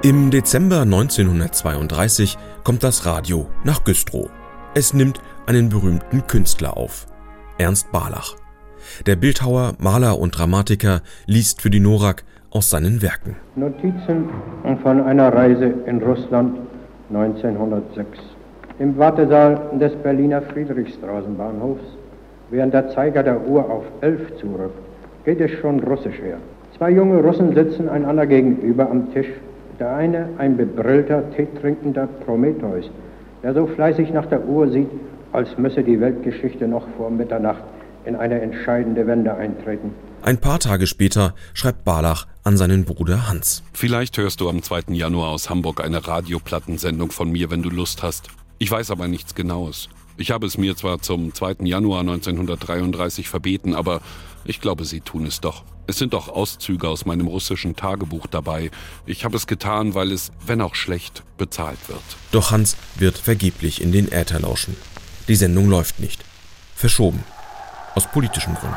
Im 0.05 0.31
Dezember 0.31 0.83
1932 0.83 2.39
kommt 2.63 2.85
das 2.85 3.07
Radio 3.07 3.51
nach 3.65 3.83
Güstrow. 3.83 4.31
Es 4.79 4.93
nimmt 4.93 5.23
einen 5.47 5.71
berühmten 5.71 6.27
Künstler 6.27 6.77
auf, 6.77 7.07
Ernst 7.57 7.91
Barlach. 7.93 8.37
Der 9.07 9.17
Bildhauer, 9.17 9.73
Maler 9.79 10.19
und 10.19 10.39
Dramatiker 10.39 11.01
liest 11.25 11.63
für 11.63 11.71
die 11.71 11.81
Norak 11.81 12.25
aus 12.51 12.69
seinen 12.69 13.01
Werken. 13.01 13.37
Notizen 13.55 14.29
von 14.83 15.01
einer 15.01 15.33
Reise 15.33 15.73
in 15.87 16.03
Russland 16.03 16.59
1906. 17.09 18.19
Im 18.79 18.99
Wartesaal 18.99 19.79
des 19.81 19.95
Berliner 20.03 20.43
Friedrichstraßenbahnhofs, 20.43 21.97
während 22.51 22.75
der 22.75 22.91
Zeiger 22.91 23.23
der 23.23 23.49
Uhr 23.49 23.65
auf 23.71 23.85
elf 24.03 24.21
zurückt, 24.39 24.79
geht 25.25 25.41
es 25.41 25.53
schon 25.53 25.81
russisch 25.85 26.21
her. 26.21 26.37
Zwei 26.77 26.91
junge 26.91 27.23
Russen 27.23 27.55
sitzen 27.55 27.89
einander 27.89 28.27
gegenüber 28.27 28.91
am 28.91 29.11
Tisch. 29.15 29.31
Der 29.81 29.97
eine 29.97 30.29
ein 30.37 30.59
bebrillter, 30.59 31.23
teetrinkender 31.35 32.07
Prometheus, 32.27 32.91
der 33.47 33.55
so 33.55 33.69
fleißig 33.69 34.13
nach 34.13 34.27
der 34.27 34.45
Uhr 34.45 34.69
sieht, 34.73 34.89
als 35.33 35.57
müsse 35.57 35.85
die 35.85 36.01
Weltgeschichte 36.01 36.67
noch 36.67 36.85
vor 36.97 37.13
Mitternacht 37.13 37.63
in 38.05 38.17
eine 38.17 38.41
entscheidende 38.41 39.07
Wende 39.07 39.33
eintreten. 39.35 39.93
Ein 40.23 40.39
paar 40.39 40.59
Tage 40.59 40.89
später 40.89 41.33
schreibt 41.55 41.85
Barlach 41.85 42.27
an 42.43 42.57
seinen 42.57 42.85
Bruder 42.85 43.29
Hans. 43.29 43.63
Vielleicht 43.73 44.19
hörst 44.19 44.41
du 44.41 44.49
am 44.49 44.65
2. 44.65 44.95
Januar 44.95 45.29
aus 45.29 45.49
Hamburg 45.49 45.85
eine 45.85 46.09
Radioplattensendung 46.09 47.13
von 47.13 47.31
mir, 47.31 47.49
wenn 47.49 47.63
du 47.63 47.71
Lust 47.71 48.03
hast. 48.03 48.31
Ich 48.59 48.69
weiß 48.69 48.91
aber 48.91 49.07
nichts 49.07 49.37
Genaues. 49.37 49.91
Ich 50.17 50.33
habe 50.33 50.45
es 50.47 50.59
mir 50.59 50.75
zwar 50.75 50.99
zum 50.99 51.33
2. 51.33 51.59
Januar 51.61 52.01
1933 52.01 53.29
verbeten, 53.29 53.77
aber 53.77 54.01
ich 54.49 54.61
glaube, 54.61 54.85
sie 54.85 55.01
tun 55.01 55.27
es 55.27 55.41
doch. 55.41 55.65
Es 55.87 55.99
sind 55.99 56.15
auch 56.15 56.29
Auszüge 56.29 56.89
aus 56.89 57.07
meinem 57.07 57.27
russischen 57.27 57.77
Tagebuch 57.77 58.27
dabei. 58.27 58.71
Ich 59.07 59.25
habe 59.25 59.37
es 59.37 59.47
getan, 59.47 59.95
weil 59.95 60.11
es, 60.11 60.33
wenn 60.45 60.61
auch 60.61 60.75
schlecht, 60.75 61.23
bezahlt 61.39 61.89
wird. 61.89 62.03
Doch 62.33 62.51
Hans 62.51 62.77
wird 62.97 63.19
vergeblich 63.19 63.81
in 63.81 63.93
den 63.93 64.11
Äther 64.11 64.41
lauschen. 64.41 64.77
Die 65.29 65.37
Sendung 65.37 65.69
läuft 65.69 66.01
nicht. 66.01 66.25
Verschoben. 66.75 67.23
Aus 67.95 68.07
politischen 68.11 68.55
Gründen. 68.55 68.77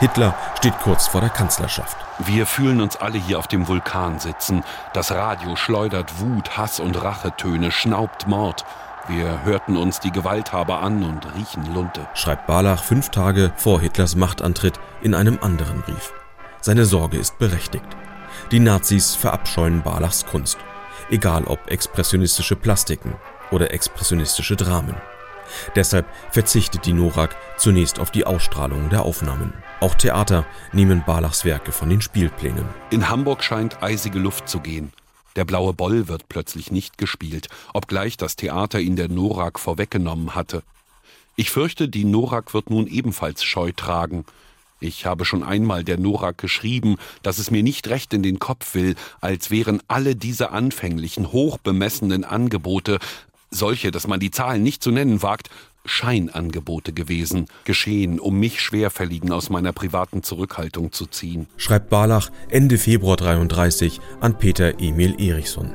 Hitler 0.00 0.34
steht 0.58 0.78
kurz 0.80 1.06
vor 1.06 1.20
der 1.20 1.30
Kanzlerschaft. 1.30 1.96
Wir 2.18 2.44
fühlen 2.44 2.80
uns 2.80 2.96
alle 2.96 3.18
hier 3.18 3.38
auf 3.38 3.46
dem 3.46 3.68
Vulkan 3.68 4.18
sitzen. 4.18 4.64
Das 4.94 5.12
Radio 5.12 5.54
schleudert 5.54 6.20
Wut, 6.20 6.56
Hass 6.56 6.80
und 6.80 7.00
Rachetöne, 7.00 7.70
schnaubt 7.70 8.26
Mord. 8.26 8.64
Wir 9.08 9.44
hörten 9.44 9.76
uns 9.76 9.98
die 9.98 10.12
Gewalthaber 10.12 10.80
an 10.80 11.02
und 11.02 11.26
riechen 11.34 11.74
Lunte. 11.74 12.06
Schreibt 12.14 12.46
Barlach 12.46 12.84
fünf 12.84 13.08
Tage 13.08 13.52
vor 13.56 13.80
Hitlers 13.80 14.14
Machtantritt 14.14 14.78
in 15.02 15.14
einem 15.14 15.38
anderen 15.42 15.82
Brief. 15.82 16.12
Seine 16.60 16.84
Sorge 16.84 17.18
ist 17.18 17.36
berechtigt. 17.38 17.84
Die 18.52 18.60
Nazis 18.60 19.16
verabscheuen 19.16 19.82
Barlachs 19.82 20.24
Kunst. 20.24 20.58
Egal 21.10 21.44
ob 21.44 21.68
expressionistische 21.68 22.54
Plastiken 22.54 23.14
oder 23.50 23.72
expressionistische 23.72 24.54
Dramen. 24.54 24.94
Deshalb 25.74 26.06
verzichtet 26.30 26.86
die 26.86 26.92
Norak 26.92 27.36
zunächst 27.56 27.98
auf 27.98 28.12
die 28.12 28.24
Ausstrahlung 28.24 28.88
der 28.88 29.02
Aufnahmen. 29.02 29.52
Auch 29.80 29.96
Theater 29.96 30.46
nehmen 30.72 31.02
Barlachs 31.04 31.44
Werke 31.44 31.72
von 31.72 31.90
den 31.90 32.00
Spielplänen. 32.00 32.64
In 32.90 33.08
Hamburg 33.08 33.42
scheint 33.42 33.82
eisige 33.82 34.20
Luft 34.20 34.48
zu 34.48 34.60
gehen. 34.60 34.92
Der 35.36 35.44
blaue 35.44 35.72
Boll 35.72 36.08
wird 36.08 36.28
plötzlich 36.28 36.70
nicht 36.70 36.98
gespielt, 36.98 37.48
obgleich 37.72 38.16
das 38.16 38.36
Theater 38.36 38.80
ihn 38.80 38.96
der 38.96 39.08
Norak 39.08 39.58
vorweggenommen 39.58 40.34
hatte. 40.34 40.62
Ich 41.36 41.50
fürchte, 41.50 41.88
die 41.88 42.04
Norak 42.04 42.52
wird 42.52 42.68
nun 42.68 42.86
ebenfalls 42.86 43.42
Scheu 43.42 43.72
tragen. 43.74 44.26
Ich 44.80 45.06
habe 45.06 45.24
schon 45.24 45.42
einmal 45.42 45.84
der 45.84 45.98
Norak 45.98 46.38
geschrieben, 46.38 46.96
dass 47.22 47.38
es 47.38 47.50
mir 47.50 47.62
nicht 47.62 47.88
recht 47.88 48.12
in 48.12 48.22
den 48.22 48.38
Kopf 48.38 48.74
will, 48.74 48.96
als 49.20 49.50
wären 49.50 49.80
alle 49.88 50.16
diese 50.16 50.50
anfänglichen, 50.50 51.32
hochbemessenen 51.32 52.24
Angebote, 52.24 52.98
solche, 53.50 53.90
dass 53.90 54.06
man 54.06 54.20
die 54.20 54.30
Zahlen 54.30 54.62
nicht 54.62 54.82
zu 54.82 54.90
nennen 54.90 55.22
wagt, 55.22 55.50
Scheinangebote 55.84 56.92
gewesen, 56.92 57.46
geschehen, 57.64 58.20
um 58.20 58.38
mich 58.38 58.60
Schwerfälligen 58.60 59.32
aus 59.32 59.50
meiner 59.50 59.72
privaten 59.72 60.22
Zurückhaltung 60.22 60.92
zu 60.92 61.06
ziehen. 61.06 61.46
Schreibt 61.56 61.90
Barlach 61.90 62.30
Ende 62.48 62.78
Februar 62.78 63.16
33 63.16 64.00
an 64.20 64.38
Peter 64.38 64.80
Emil 64.80 65.14
Erichsson. 65.18 65.72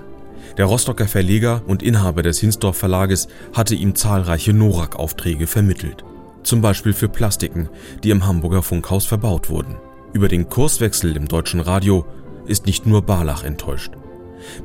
Der 0.58 0.66
Rostocker 0.66 1.08
Verleger 1.08 1.62
und 1.68 1.84
Inhaber 1.84 2.24
des 2.24 2.40
Hinsdorf 2.40 2.78
Verlages 2.78 3.28
hatte 3.54 3.76
ihm 3.76 3.96
zahlreiche 3.96 4.54
Norak-Aufträge 4.54 5.46
vermittelt. 5.46 6.04
Zum 6.44 6.62
Beispiel 6.62 6.94
für 6.94 7.10
Plastiken, 7.10 7.70
die 8.04 8.10
im 8.10 8.26
Hamburger 8.26 8.64
Funkhaus 8.64 9.06
verbaut 9.06 9.50
wurden. 9.50 9.76
Über 10.14 10.30
den 10.30 10.50
Kurswechsel 10.50 11.16
im 11.16 11.28
deutschen 11.28 11.60
Radio 11.60 12.06
ist 12.48 12.66
nicht 12.66 12.86
nur 12.86 13.02
Barlach 13.02 13.44
enttäuscht. 13.44 13.92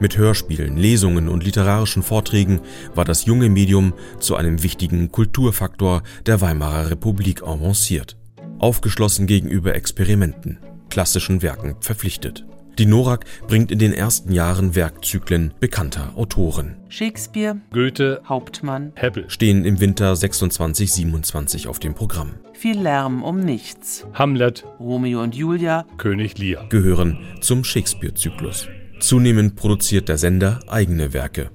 Mit 0.00 0.16
Hörspielen, 0.16 0.76
Lesungen 0.76 1.28
und 1.28 1.44
literarischen 1.44 2.02
Vorträgen 2.02 2.60
war 2.94 3.04
das 3.04 3.24
junge 3.24 3.48
Medium 3.48 3.94
zu 4.18 4.36
einem 4.36 4.62
wichtigen 4.62 5.10
Kulturfaktor 5.10 6.02
der 6.26 6.40
Weimarer 6.40 6.90
Republik 6.90 7.42
avanciert. 7.42 8.16
Aufgeschlossen 8.58 9.26
gegenüber 9.26 9.74
Experimenten, 9.74 10.58
klassischen 10.88 11.42
Werken 11.42 11.76
verpflichtet. 11.80 12.44
Die 12.78 12.86
Norak 12.86 13.26
bringt 13.48 13.70
in 13.70 13.78
den 13.78 13.92
ersten 13.92 14.32
Jahren 14.32 14.74
Werkzyklen 14.74 15.52
bekannter 15.60 16.12
Autoren. 16.16 16.76
Shakespeare, 16.88 17.60
Goethe, 17.70 18.22
Hauptmann, 18.26 18.92
Hebbel 18.94 19.28
stehen 19.28 19.66
im 19.66 19.78
Winter 19.80 20.14
26-27 20.14 21.68
auf 21.68 21.78
dem 21.78 21.94
Programm. 21.94 22.36
Viel 22.54 22.80
Lärm 22.80 23.22
um 23.22 23.40
nichts. 23.40 24.06
Hamlet, 24.14 24.64
Romeo 24.80 25.22
und 25.22 25.34
Julia, 25.34 25.84
König 25.98 26.38
Lear 26.38 26.66
gehören 26.70 27.18
zum 27.40 27.62
Shakespeare-Zyklus. 27.62 28.68
Zunehmend 29.02 29.56
produziert 29.56 30.08
der 30.08 30.16
Sender 30.16 30.60
eigene 30.68 31.12
Werke. 31.12 31.50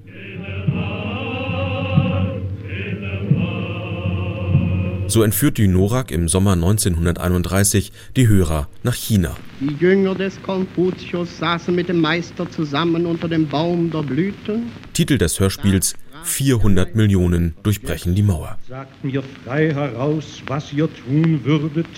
So 5.06 5.22
entführt 5.22 5.56
die 5.56 5.66
Norak 5.66 6.10
im 6.10 6.28
Sommer 6.28 6.52
1931 6.52 7.90
die 8.16 8.28
Hörer 8.28 8.68
nach 8.82 8.94
China. 8.94 9.34
Die 9.60 9.74
Jünger 9.82 10.14
des 10.14 10.40
Konfuzius 10.42 11.38
saßen 11.38 11.74
mit 11.74 11.88
dem 11.88 12.02
Meister 12.02 12.50
zusammen 12.50 13.06
unter 13.06 13.30
dem 13.30 13.48
Baum 13.48 13.90
der 13.90 14.02
Blüte. 14.02 14.60
Titel 14.92 15.16
des 15.16 15.40
Hörspiels 15.40 15.94
400 16.24 16.96
Millionen 16.96 17.54
durchbrechen 17.62 18.14
die 18.14 18.22
Mauer. 18.22 18.58
Sagt 18.68 19.02
mir 19.02 19.22
frei 19.22 19.72
heraus, 19.72 20.42
was 20.46 20.70
ihr 20.74 20.90
tun 20.94 21.40
würdet, 21.44 21.88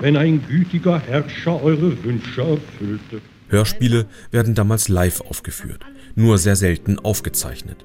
wenn 0.00 0.16
ein 0.16 0.44
gütiger 0.48 0.98
Herrscher 0.98 1.62
eure 1.62 2.02
Wünsche 2.02 2.40
erfüllte. 2.40 3.20
Hörspiele 3.48 4.06
werden 4.30 4.54
damals 4.54 4.88
live 4.88 5.20
aufgeführt, 5.20 5.84
nur 6.14 6.38
sehr 6.38 6.56
selten 6.56 6.98
aufgezeichnet. 6.98 7.84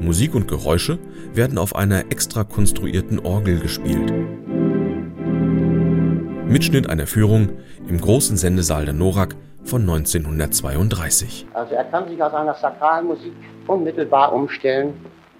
Musik 0.00 0.34
und 0.34 0.48
Geräusche 0.48 0.98
werden 1.32 1.58
auf 1.58 1.76
einer 1.76 2.10
extra 2.10 2.44
konstruierten 2.44 3.20
Orgel 3.20 3.60
gespielt. 3.60 4.12
Mitschnitt 6.48 6.90
einer 6.90 7.06
Führung 7.06 7.50
im 7.88 8.00
großen 8.00 8.36
Sendesaal 8.36 8.84
der 8.84 8.94
Norak 8.94 9.36
von 9.64 9.82
1932. 9.82 11.46
Also 11.54 11.74
er 11.74 11.84
kann 11.84 12.08
sich 12.08 12.22
aus 12.22 12.34
einer 12.34 12.54
sakralen 12.54 13.06
Musik 13.06 13.32
unmittelbar 13.66 14.32
umstellen 14.32 14.94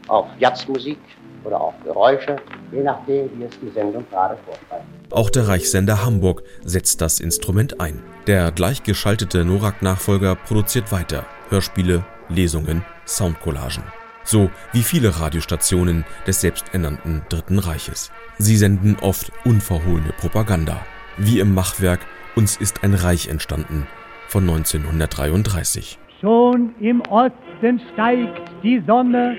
auf 0.09 0.27
Jazzmusik 0.39 0.99
oder 1.45 1.61
auf 1.61 1.75
Geräusche, 1.85 2.37
je 2.73 2.83
nachdem, 2.83 3.31
wie 3.39 3.45
es 3.45 3.59
die 3.61 3.71
Sendung 3.71 4.05
gerade 4.11 4.37
vorschreibt. 4.45 4.85
Auch 5.11 5.31
der 5.31 5.49
Reichssender 5.49 6.05
Hamburg 6.05 6.43
setzt 6.65 7.01
das 7.01 7.21
Instrument 7.21 7.81
ein. 7.81 8.03
Der 8.27 8.51
gleichgeschaltete 8.53 9.45
Norak-Nachfolger 9.45 10.35
produziert 10.35 10.93
weiter 10.93 11.25
Hörspiele, 11.49 12.05
Lesungen, 12.29 12.85
Soundcollagen. 13.07 13.85
So 14.25 14.51
wie 14.73 14.83
viele 14.83 15.21
Radiostationen 15.21 16.05
des 16.27 16.41
selbsternannten 16.41 17.23
Dritten 17.29 17.61
Reiches. 17.61 18.11
Sie 18.39 18.57
senden 18.57 18.97
oft 19.01 19.31
unverhohlene 19.45 20.13
Propaganda, 20.19 20.81
wie 21.17 21.39
im 21.39 21.55
Machwerk 21.55 22.01
Uns 22.35 22.57
ist 22.57 22.83
ein 22.83 22.93
Reich 22.93 23.29
entstanden 23.29 23.87
von 24.29 24.43
1933. 24.43 25.99
Schon 26.21 26.75
im 26.81 27.01
Osten 27.03 27.81
steigt 27.93 28.41
die 28.63 28.83
Sonne, 28.87 29.37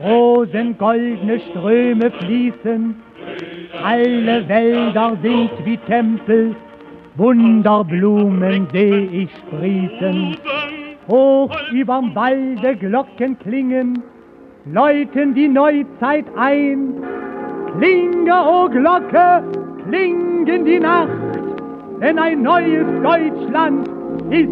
rosengoldene 0.00 1.40
Ströme 1.40 2.10
fließen, 2.10 2.94
alle 3.82 4.48
Wälder 4.48 5.16
sind 5.22 5.50
wie 5.64 5.76
Tempel, 5.78 6.54
Wunderblumen 7.16 8.68
seh 8.72 9.04
ich 9.04 9.30
sprießen. 9.36 10.36
Hoch 11.08 11.54
überm 11.72 12.14
Walde 12.14 12.76
Glocken 12.76 13.38
klingen, 13.38 14.02
läuten 14.64 15.34
die 15.34 15.48
Neuzeit 15.48 16.24
ein. 16.36 16.94
Klinge, 17.76 18.32
o 18.32 18.64
oh 18.64 18.68
Glocke, 18.68 19.42
klingen 19.88 20.64
die 20.64 20.80
Nacht, 20.80 21.08
denn 22.00 22.18
ein 22.18 22.42
neues 22.42 22.86
Deutschland 23.02 23.88
ist 24.30 24.48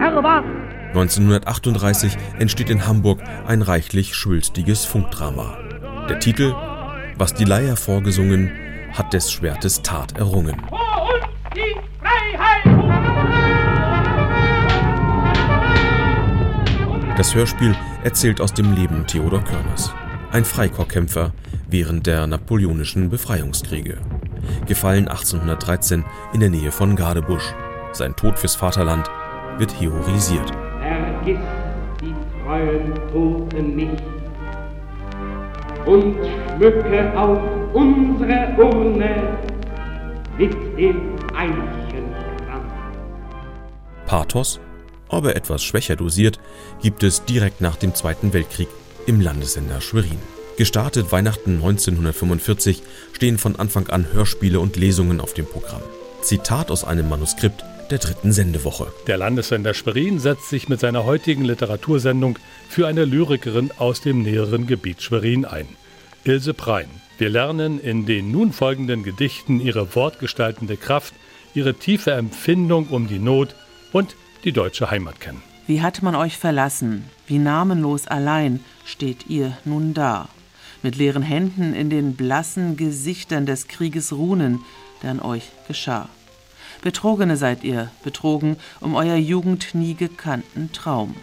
erwacht. 0.00 0.63
1938 0.94 2.16
entsteht 2.38 2.70
in 2.70 2.86
Hamburg 2.86 3.20
ein 3.48 3.62
reichlich 3.62 4.14
schwülstiges 4.14 4.84
Funkdrama. 4.84 5.58
Der 6.08 6.20
Titel 6.20 6.54
Was 7.18 7.34
die 7.34 7.44
Leier 7.44 7.76
vorgesungen, 7.76 8.52
hat 8.92 9.12
des 9.12 9.32
Schwertes 9.32 9.82
Tat 9.82 10.16
errungen. 10.16 10.56
Das 17.16 17.34
Hörspiel 17.34 17.74
erzählt 18.04 18.40
aus 18.40 18.54
dem 18.54 18.72
Leben 18.72 19.04
Theodor 19.08 19.42
Körners, 19.42 19.92
ein 20.30 20.44
Freikorpskämpfer 20.44 21.32
während 21.68 22.06
der 22.06 22.28
napoleonischen 22.28 23.10
Befreiungskriege. 23.10 23.98
Gefallen 24.66 25.08
1813 25.08 26.04
in 26.32 26.38
der 26.40 26.50
Nähe 26.50 26.70
von 26.70 26.94
Gardebusch. 26.94 27.52
Sein 27.90 28.14
Tod 28.14 28.38
fürs 28.38 28.54
Vaterland 28.54 29.10
wird 29.58 29.80
heroisiert. 29.80 30.52
Vergiss 31.24 31.40
die 32.02 32.14
treuen 32.42 32.92
Toten 33.10 33.76
nicht 33.76 34.02
und 35.86 36.16
schmücke 36.56 37.18
auch 37.18 37.40
unsere 37.72 38.54
Urne 38.58 39.38
mit 40.36 40.52
dem 40.76 41.16
Eichenkranz. 41.34 42.72
Pathos, 44.04 44.60
aber 45.08 45.34
etwas 45.34 45.64
schwächer 45.64 45.96
dosiert, 45.96 46.38
gibt 46.82 47.02
es 47.02 47.24
direkt 47.24 47.62
nach 47.62 47.76
dem 47.76 47.94
Zweiten 47.94 48.34
Weltkrieg 48.34 48.68
im 49.06 49.22
Landessender 49.22 49.80
Schwerin. 49.80 50.18
Gestartet 50.58 51.10
Weihnachten 51.10 51.54
1945 51.54 52.82
stehen 53.12 53.38
von 53.38 53.56
Anfang 53.56 53.88
an 53.88 54.12
Hörspiele 54.12 54.60
und 54.60 54.76
Lesungen 54.76 55.22
auf 55.22 55.32
dem 55.32 55.46
Programm. 55.46 55.82
Zitat 56.24 56.70
aus 56.70 56.84
einem 56.84 57.10
Manuskript 57.10 57.64
der 57.90 57.98
dritten 57.98 58.32
Sendewoche. 58.32 58.90
Der 59.06 59.18
Landessender 59.18 59.74
Schwerin 59.74 60.18
setzt 60.18 60.48
sich 60.48 60.70
mit 60.70 60.80
seiner 60.80 61.04
heutigen 61.04 61.44
Literatursendung 61.44 62.38
für 62.66 62.86
eine 62.86 63.04
Lyrikerin 63.04 63.70
aus 63.76 64.00
dem 64.00 64.22
näheren 64.22 64.66
Gebiet 64.66 65.02
Schwerin 65.02 65.44
ein. 65.44 65.68
Ilse 66.24 66.54
Prein. 66.54 66.88
Wir 67.18 67.28
lernen 67.28 67.78
in 67.78 68.06
den 68.06 68.32
nun 68.32 68.52
folgenden 68.52 69.02
Gedichten 69.02 69.60
ihre 69.60 69.94
wortgestaltende 69.94 70.78
Kraft, 70.78 71.12
ihre 71.52 71.74
tiefe 71.74 72.12
Empfindung 72.12 72.86
um 72.86 73.06
die 73.06 73.18
Not 73.18 73.54
und 73.92 74.16
die 74.44 74.52
deutsche 74.52 74.90
Heimat 74.90 75.20
kennen. 75.20 75.42
Wie 75.66 75.82
hat 75.82 76.02
man 76.02 76.14
euch 76.14 76.38
verlassen? 76.38 77.04
Wie 77.26 77.38
namenlos 77.38 78.06
allein 78.06 78.60
steht 78.86 79.26
ihr 79.28 79.58
nun 79.66 79.92
da. 79.92 80.30
Mit 80.82 80.96
leeren 80.96 81.22
Händen 81.22 81.74
in 81.74 81.90
den 81.90 82.14
blassen 82.14 82.78
Gesichtern 82.78 83.44
des 83.44 83.68
Krieges 83.68 84.12
runen, 84.12 84.60
der 85.04 85.12
an 85.12 85.20
euch 85.20 85.52
geschah. 85.68 86.08
Betrogene 86.82 87.36
seid 87.36 87.62
ihr, 87.62 87.90
betrogen 88.02 88.56
um 88.80 88.96
euer 88.96 89.16
Jugend 89.16 89.74
nie 89.74 89.94
gekannten 89.94 90.72
Traum. 90.72 91.14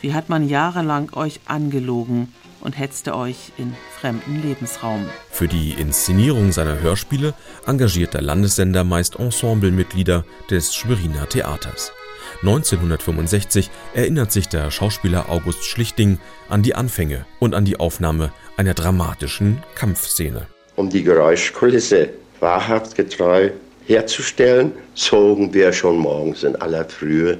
Wie 0.00 0.14
hat 0.14 0.28
man 0.28 0.48
jahrelang 0.48 1.12
euch 1.14 1.40
angelogen 1.46 2.32
und 2.60 2.78
hetzte 2.78 3.14
euch 3.14 3.52
in 3.58 3.74
fremden 4.00 4.42
Lebensraum. 4.42 5.04
Für 5.30 5.46
die 5.46 5.72
Inszenierung 5.72 6.50
seiner 6.50 6.80
Hörspiele 6.80 7.34
engagiert 7.66 8.14
der 8.14 8.22
Landessender 8.22 8.84
meist 8.84 9.16
Ensemblemitglieder 9.16 10.24
des 10.50 10.74
Schweriner 10.74 11.28
Theaters. 11.28 11.92
1965 12.40 13.70
erinnert 13.94 14.32
sich 14.32 14.48
der 14.48 14.70
Schauspieler 14.70 15.28
August 15.28 15.64
Schlichting 15.64 16.18
an 16.48 16.62
die 16.62 16.74
Anfänge 16.74 17.26
und 17.38 17.54
an 17.54 17.64
die 17.64 17.78
Aufnahme 17.78 18.32
einer 18.56 18.74
dramatischen 18.74 19.62
Kampfszene. 19.74 20.46
Um 20.76 20.90
die 20.90 21.04
Geräuschkulisse 21.04 22.10
wahrhaft 22.44 22.94
getreu 22.94 23.50
herzustellen, 23.86 24.72
zogen 24.94 25.52
wir 25.54 25.72
schon 25.72 25.96
morgens 25.96 26.44
in 26.44 26.54
aller 26.56 26.84
Frühe, 26.84 27.38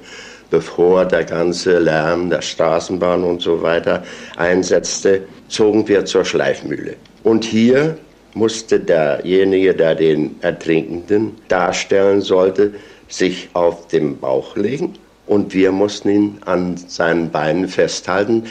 bevor 0.51 1.05
der 1.05 1.25
ganze 1.25 1.79
Lärm 1.79 2.31
der 2.31 2.41
Straßenbahn 2.41 3.23
und 3.23 3.43
so 3.43 3.61
weiter 3.61 4.03
einsetzte, 4.37 5.21
zogen 5.49 5.87
wir 5.89 6.07
zur 6.07 6.25
Schleifmühle. 6.25 6.97
Und 7.23 7.45
hier 7.45 7.99
musste 8.33 8.81
derjenige, 8.81 9.75
der 9.75 9.95
den 9.95 10.37
Ertrinkenden 10.41 11.33
darstellen 11.49 12.23
sollte, 12.23 12.73
sich 13.09 13.51
auf 13.53 13.87
den 13.89 14.19
Bauch 14.19 14.57
legen 14.57 14.95
und 15.27 15.53
wir 15.53 15.71
mussten 15.71 16.09
ihn 16.09 16.39
an 16.47 16.79
seinen 16.79 17.31
Beinen 17.31 17.69
festhalten. 17.69 18.45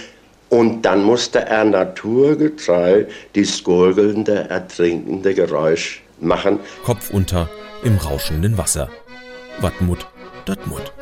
Und 0.49 0.83
dann 0.83 1.03
musste 1.03 1.39
er 1.39 1.63
naturgetreu 1.63 3.05
dieses 3.33 3.63
gurgelnde, 3.63 4.45
ertrinkende 4.49 5.33
Geräusch 5.33 6.02
machen. 6.19 6.59
Kopf 6.83 7.09
unter 7.09 7.49
im 7.83 7.97
rauschenden 7.97 8.57
Wasser. 8.57 8.89
Wattmut, 9.59 10.07
Dattmut. 10.45 10.93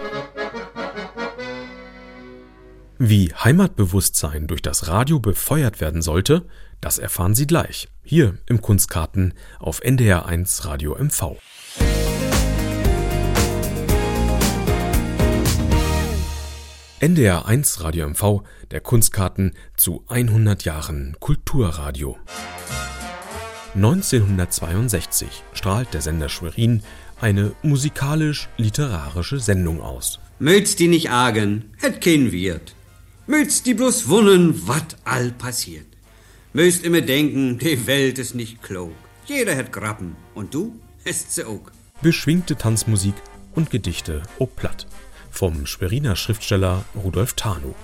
Wie 2.98 3.34
Heimatbewusstsein 3.34 4.46
durch 4.48 4.62
das 4.62 4.88
Radio 4.88 5.20
befeuert 5.20 5.82
werden 5.82 6.02
sollte, 6.02 6.46
das 6.82 7.00
erfahren 7.00 7.34
Sie 7.34 7.48
gleich, 7.48 7.88
hier 8.04 8.38
im 8.46 8.62
Kunstkarten 8.62 9.34
auf 9.60 9.82
NDR1 9.82 10.66
Radio 10.66 10.96
MV. 10.96 11.38
NDR 17.00 17.48
1 17.48 17.84
Radio 17.84 18.08
MV, 18.08 18.44
der 18.70 18.82
Kunstkarten 18.82 19.56
zu 19.76 20.04
100 20.08 20.66
Jahren 20.66 21.18
Kulturradio. 21.20 22.20
1962 23.76 25.30
strahlt 25.54 25.94
der 25.94 26.02
Sender 26.02 26.30
Schwerin 26.30 26.84
eine 27.22 27.54
musikalisch-literarische 27.64 29.40
Sendung 29.40 29.82
aus. 29.82 30.20
Möcht's 30.40 30.76
die 30.76 30.88
nicht 30.88 31.10
argen, 31.10 31.72
hätt 31.78 32.02
kein 32.02 32.32
Wirt. 32.32 32.76
Möcht's 33.28 33.64
die 33.64 33.74
bloß 33.74 34.10
wunnen, 34.10 34.68
wat 34.68 34.98
all 35.06 35.32
passiert. 35.32 35.86
Möcht's 36.54 36.82
immer 36.82 37.02
denken, 37.02 37.60
die 37.62 37.88
Welt 37.88 38.20
ist 38.20 38.36
nicht 38.36 38.62
klug. 38.62 38.94
Jeder 39.26 39.56
hat 39.56 39.72
Grappen 39.72 40.16
und 40.34 40.54
du 40.54 40.80
hast 41.06 41.34
sie 41.34 41.46
auch. 41.46 41.72
Beschwingte 42.02 42.56
Tanzmusik 42.56 43.14
und 43.54 43.70
Gedichte 43.70 44.24
ob 44.40 44.56
platt 44.56 44.88
vom 45.30 45.66
Schweriner 45.66 46.16
Schriftsteller 46.16 46.84
Rudolf 46.96 47.34
Tarnow. 47.34 47.76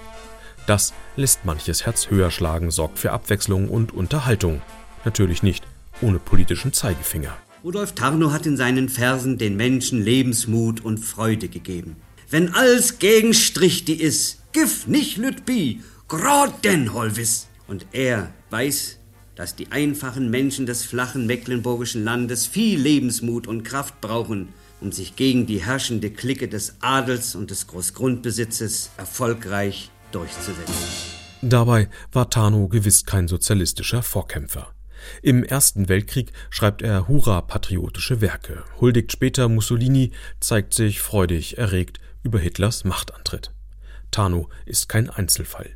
Das 0.66 0.94
lässt 1.16 1.46
manches 1.46 1.86
Herz 1.86 2.10
höher 2.10 2.30
schlagen, 2.30 2.72
sorgt 2.72 3.00
für 3.00 3.14
Abwechslung 3.14 3.70
und 3.70 3.94
Unterhaltung. 3.94 4.62
Natürlich 5.06 5.44
nicht 5.44 5.64
ohne 6.02 6.20
politischen 6.20 6.74
Zeigefinger. 6.74 7.38
Rudolf 7.64 7.94
Tarnow 7.94 8.32
hat 8.32 8.46
in 8.46 8.58
seinen 8.58 8.90
Versen 8.90 9.38
den 9.38 9.56
Menschen 9.56 10.02
Lebensmut 10.02 10.84
und 10.86 11.00
Freude 11.00 11.50
gegeben. 11.50 11.98
Wenn 12.30 12.54
alles 12.54 13.00
gegen 13.00 13.34
Strich 13.34 13.86
die 13.86 14.02
is, 14.02 14.40
gif 14.52 14.88
nicht 14.88 15.18
lüt 15.18 15.46
bi, 15.46 15.82
grad 16.08 16.64
den 16.64 16.94
Holvis. 16.94 17.48
Und 17.68 17.86
er 17.92 18.34
weiß, 18.50 19.00
dass 19.36 19.56
die 19.56 19.72
einfachen 19.72 20.30
Menschen 20.30 20.66
des 20.66 20.84
flachen 20.86 21.26
mecklenburgischen 21.28 22.04
Landes 22.04 22.48
viel 22.48 22.80
Lebensmut 22.80 23.48
und 23.48 23.64
Kraft 23.64 24.02
brauchen, 24.02 24.50
um 24.82 24.92
sich 24.92 25.16
gegen 25.16 25.46
die 25.46 25.64
herrschende 25.64 26.10
Clique 26.10 26.48
des 26.48 26.76
Adels 26.82 27.36
und 27.36 27.52
des 27.52 27.68
Großgrundbesitzes 27.68 28.92
erfolgreich 28.98 29.92
durchzusetzen. 30.12 30.74
Dabei 31.42 31.90
war 32.12 32.30
Tano 32.30 32.68
gewiss 32.68 33.06
kein 33.06 33.28
sozialistischer 33.28 34.02
Vorkämpfer. 34.02 34.74
Im 35.22 35.44
Ersten 35.44 35.90
Weltkrieg 35.90 36.32
schreibt 36.50 36.82
er 36.82 37.08
hurra-patriotische 37.08 38.22
Werke, 38.22 38.64
huldigt 38.80 39.12
später 39.12 39.50
Mussolini, 39.50 40.12
zeigt 40.40 40.74
sich 40.74 41.02
freudig 41.02 41.58
erregt 41.58 42.00
über 42.24 42.40
Hitlers 42.40 42.84
Machtantritt. 42.84 43.52
Tano 44.12 44.50
ist 44.66 44.90
kein 44.90 45.10
Einzelfall. 45.10 45.70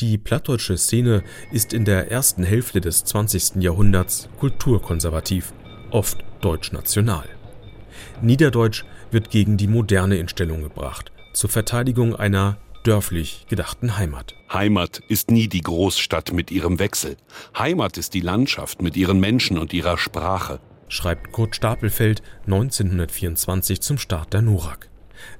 Die 0.00 0.18
plattdeutsche 0.18 0.76
Szene 0.76 1.24
ist 1.50 1.72
in 1.72 1.84
der 1.84 2.10
ersten 2.10 2.44
Hälfte 2.44 2.80
des 2.80 3.04
20. 3.04 3.62
Jahrhunderts 3.62 4.28
kulturkonservativ, 4.38 5.52
oft 5.90 6.18
deutschnational. 6.40 7.28
Niederdeutsch 8.22 8.84
wird 9.10 9.30
gegen 9.30 9.56
die 9.56 9.66
Moderne 9.66 10.16
in 10.16 10.28
Stellung 10.28 10.62
gebracht, 10.62 11.12
zur 11.32 11.50
Verteidigung 11.50 12.14
einer 12.14 12.58
dörflich 12.84 13.46
gedachten 13.48 13.96
Heimat. 13.96 14.34
Heimat 14.52 15.00
ist 15.08 15.30
nie 15.30 15.48
die 15.48 15.62
Großstadt 15.62 16.32
mit 16.32 16.50
ihrem 16.50 16.78
Wechsel. 16.78 17.16
Heimat 17.58 17.96
ist 17.96 18.14
die 18.14 18.20
Landschaft 18.20 18.82
mit 18.82 18.96
ihren 18.96 19.18
Menschen 19.18 19.58
und 19.58 19.72
ihrer 19.72 19.98
Sprache. 19.98 20.60
Schreibt 20.88 21.32
Kurt 21.32 21.56
Stapelfeld 21.56 22.22
1924 22.44 23.80
zum 23.80 23.98
Start 23.98 24.32
der 24.32 24.42
NORAK. 24.42 24.90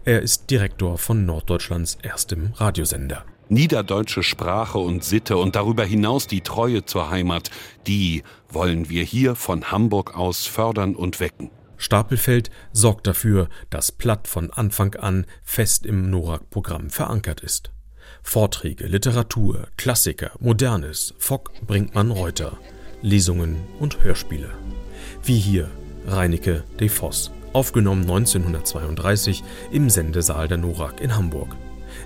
Er 0.05 0.23
ist 0.23 0.51
Direktor 0.51 0.99
von 0.99 1.27
Norddeutschlands 1.27 1.99
erstem 2.03 2.53
Radiosender. 2.57 3.25
Niederdeutsche 3.51 4.23
Sprache 4.23 4.79
und 4.79 5.05
Sitte 5.05 5.37
und 5.37 5.55
darüber 5.55 5.85
hinaus 5.85 6.27
die 6.27 6.41
Treue 6.41 6.87
zur 6.87 7.11
Heimat, 7.11 7.51
die 7.87 8.23
wollen 8.49 8.89
wir 8.89 9.05
hier 9.05 9.35
von 9.35 9.71
Hamburg 9.71 10.17
aus 10.17 10.47
fördern 10.47 10.97
und 10.97 11.21
wecken. 11.21 11.51
Stapelfeld 11.77 12.51
sorgt 12.73 13.07
dafür, 13.07 13.49
dass 13.71 13.93
Platt 13.93 14.29
von 14.29 14.51
Anfang 14.51 14.95
an 14.95 15.27
fest 15.43 15.87
im 15.87 16.11
NORAK-Programm 16.11 16.91
verankert 16.91 17.41
ist. 17.41 17.71
Vorträge, 18.23 18.87
Literatur, 18.87 19.69
Klassiker, 19.77 20.33
Modernes, 20.39 21.15
Fock, 21.19 21.53
Brinkmann, 21.67 22.11
Reuter, 22.11 22.59
Lesungen 23.03 23.57
und 23.79 24.03
Hörspiele. 24.03 24.51
Wie 25.23 25.39
hier 25.39 25.71
Reinecke 26.07 26.65
de 26.81 26.89
Voss, 26.89 27.31
aufgenommen 27.53 28.03
1932 28.03 29.43
im 29.71 29.91
Sendesaal 29.91 30.49
der 30.49 30.59
NORAK 30.59 31.01
in 31.01 31.15
Hamburg. 31.15 31.57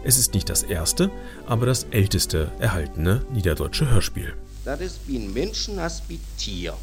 Es 0.04 0.18
ist 0.18 0.34
nicht 0.34 0.48
das 0.48 0.62
erste, 0.62 1.10
aber 1.46 1.66
das 1.66 1.84
älteste 1.90 2.52
erhaltene 2.58 3.22
niederdeutsche 3.32 3.90
Hörspiel. 3.90 4.34
Das 4.64 4.80
ist 4.80 5.00
wie 5.06 5.18
ein 5.18 5.32
Menschen 5.32 5.78
als 5.78 6.02
wie 6.08 6.20
Tier. 6.36 6.74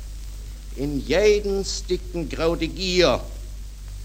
In 0.78 1.00
jeden 1.08 1.64
sticken 1.64 2.28
graute 2.30 2.68
Gier. 2.68 3.22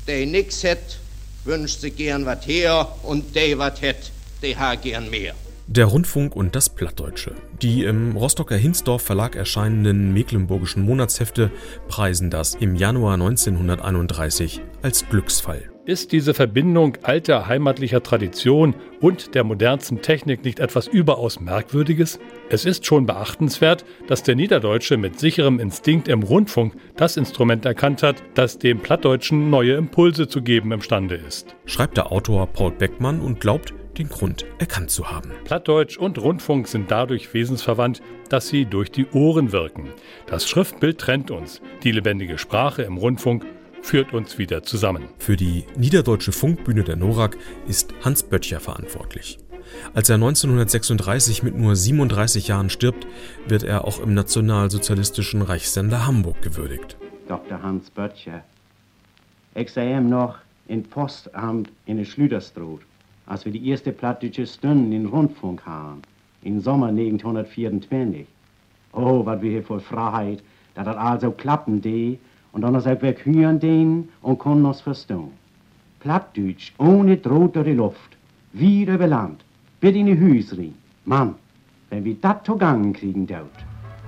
Der 0.07 0.27
nix 0.27 0.63
het, 0.63 0.99
wünscht 1.45 1.81
sich 1.81 1.97
gern 1.97 2.27
wat 2.27 2.47
her 2.47 2.87
und 3.03 3.35
der 3.35 3.59
wat 3.59 3.81
het, 3.81 4.13
der 4.43 4.59
ha 4.59 4.75
gern 4.77 5.11
mehr. 5.11 5.35
Der 5.67 5.87
Rundfunk 5.87 6.35
und 6.35 6.57
das 6.57 6.69
Plattdeutsche. 6.69 7.35
Die 7.63 7.85
im 7.85 8.17
Rostocker 8.17 8.57
Hinsdorf 8.57 9.03
Verlag 9.03 9.37
erscheinenden 9.37 10.13
mecklenburgischen 10.13 10.85
Monatshefte 10.85 11.51
preisen 11.89 12.31
das 12.31 12.55
im 12.57 12.75
Januar 12.75 13.15
1931 13.15 14.61
als 14.83 15.09
Glücksfall. 15.09 15.70
Ist 15.91 16.13
diese 16.13 16.35
Verbindung 16.35 16.99
alter 17.03 17.49
heimatlicher 17.49 18.01
Tradition 18.01 18.77
und 19.01 19.35
der 19.35 19.43
modernsten 19.43 20.01
Technik 20.03 20.45
nicht 20.45 20.61
etwas 20.61 20.87
überaus 20.87 21.41
Merkwürdiges? 21.41 22.21
Es 22.49 22.65
ist 22.65 22.87
schon 22.87 23.07
beachtenswert, 23.07 23.85
dass 24.07 24.23
der 24.23 24.37
Niederdeutsche 24.37 24.97
mit 24.97 25.19
sicherem 25.19 25.59
Instinkt 25.59 26.07
im 26.07 26.23
Rundfunk 26.23 26.75
das 26.95 27.17
Instrument 27.17 27.65
erkannt 27.67 28.05
hat, 28.05 28.23
das 28.35 28.57
dem 28.57 28.79
Plattdeutschen 28.79 29.51
neue 29.51 29.75
Impulse 29.75 30.29
zu 30.29 30.43
geben 30.43 30.71
imstande 30.71 31.17
ist. 31.17 31.57
Schreibt 31.65 31.97
der 31.97 32.13
Autor 32.13 32.47
Paul 32.47 32.71
Beckmann 32.71 33.21
und 33.21 33.41
glaubt, 33.41 33.75
den 33.99 34.09
Grund 34.09 34.47
erkannt 34.61 34.91
zu 34.91 35.11
haben. 35.11 35.33
Plattdeutsch 35.43 35.99
und 35.99 36.19
Rundfunk 36.19 36.69
sind 36.69 36.93
dadurch 36.93 37.35
wesensverwandt, 37.35 38.01
dass 38.29 38.47
sie 38.47 38.65
durch 38.65 38.93
die 38.93 39.07
Ohren 39.07 39.51
wirken. 39.51 39.89
Das 40.29 40.49
Schriftbild 40.49 40.99
trennt 40.99 41.33
uns, 41.33 41.61
die 41.83 41.91
lebendige 41.91 42.39
Sprache 42.39 42.83
im 42.83 42.97
Rundfunk 42.97 43.45
führt 43.83 44.13
uns 44.13 44.39
wieder 44.39 44.63
zusammen. 44.63 45.05
Für 45.19 45.37
die 45.37 45.65
niederdeutsche 45.77 46.33
Funkbühne 46.33 46.85
der 46.85 46.97
NORAK 46.97 47.37
ist 47.67 47.93
Hans 48.05 48.23
Böttcher 48.23 48.61
verantwortlich. 48.61 49.39
Als 49.95 50.09
er 50.09 50.17
1936 50.17 51.43
mit 51.43 51.57
nur 51.57 51.77
37 51.77 52.49
Jahren 52.49 52.71
stirbt, 52.71 53.07
wird 53.47 53.63
er 53.63 53.85
auch 53.85 54.01
im 54.01 54.15
nationalsozialistischen 54.15 55.43
Reichssender 55.43 56.07
Hamburg 56.07 56.43
gewürdigt. 56.43 56.97
Dr. 57.29 57.63
Hans 57.63 57.91
Böttcher. 57.91 58.43
Ich 59.55 59.73
sah 59.73 60.01
noch 60.01 60.39
in 60.69 60.85
Postamt 60.85 61.71
in 61.87 61.97
der 61.99 62.05
Schlüterstroh, 62.05 62.81
als 63.27 63.45
wir 63.45 63.53
die 63.53 63.69
erste 63.69 63.93
plattdeutsche 63.93 64.47
Stunde 64.47 64.97
in 64.97 65.07
Rundfunk 65.07 65.65
haben, 65.67 66.03
im 66.43 66.61
Sommer 66.61 66.89
1924. 66.89 68.27
Oh, 68.93 69.25
was 69.25 69.43
wir 69.43 69.51
hier 69.51 69.63
voll 69.63 69.81
Freiheit, 69.81 70.43
dass 70.75 70.85
das 70.85 70.97
also 70.97 71.31
klappen, 71.31 71.81
die, 71.81 72.19
und 72.53 72.63
dann 72.63 72.81
sagt 72.81 73.03
wir 73.03 73.15
hören 73.25 73.61
den 73.61 74.09
und 74.23 74.39
können 74.39 74.65
uns 74.65 74.81
verstehen. 74.81 75.31
Plattdeutsch, 76.01 76.73
ohne 76.79 77.17
Droht 77.17 77.57
durch 77.57 77.67
die 77.67 77.75
Luft, 77.75 78.17
wieder 78.53 78.95
über 78.95 79.07
Land. 79.07 79.45
Wird 79.81 79.97
in 79.97 80.07
die 80.07 80.19
Hüsri. 80.19 80.73
Mann, 81.05 81.35
wenn 81.91 82.05
wir 82.05 82.17
das 82.21 82.43
zugangen 82.45 82.93
kriegen 82.93 83.27
dort. 83.27 83.51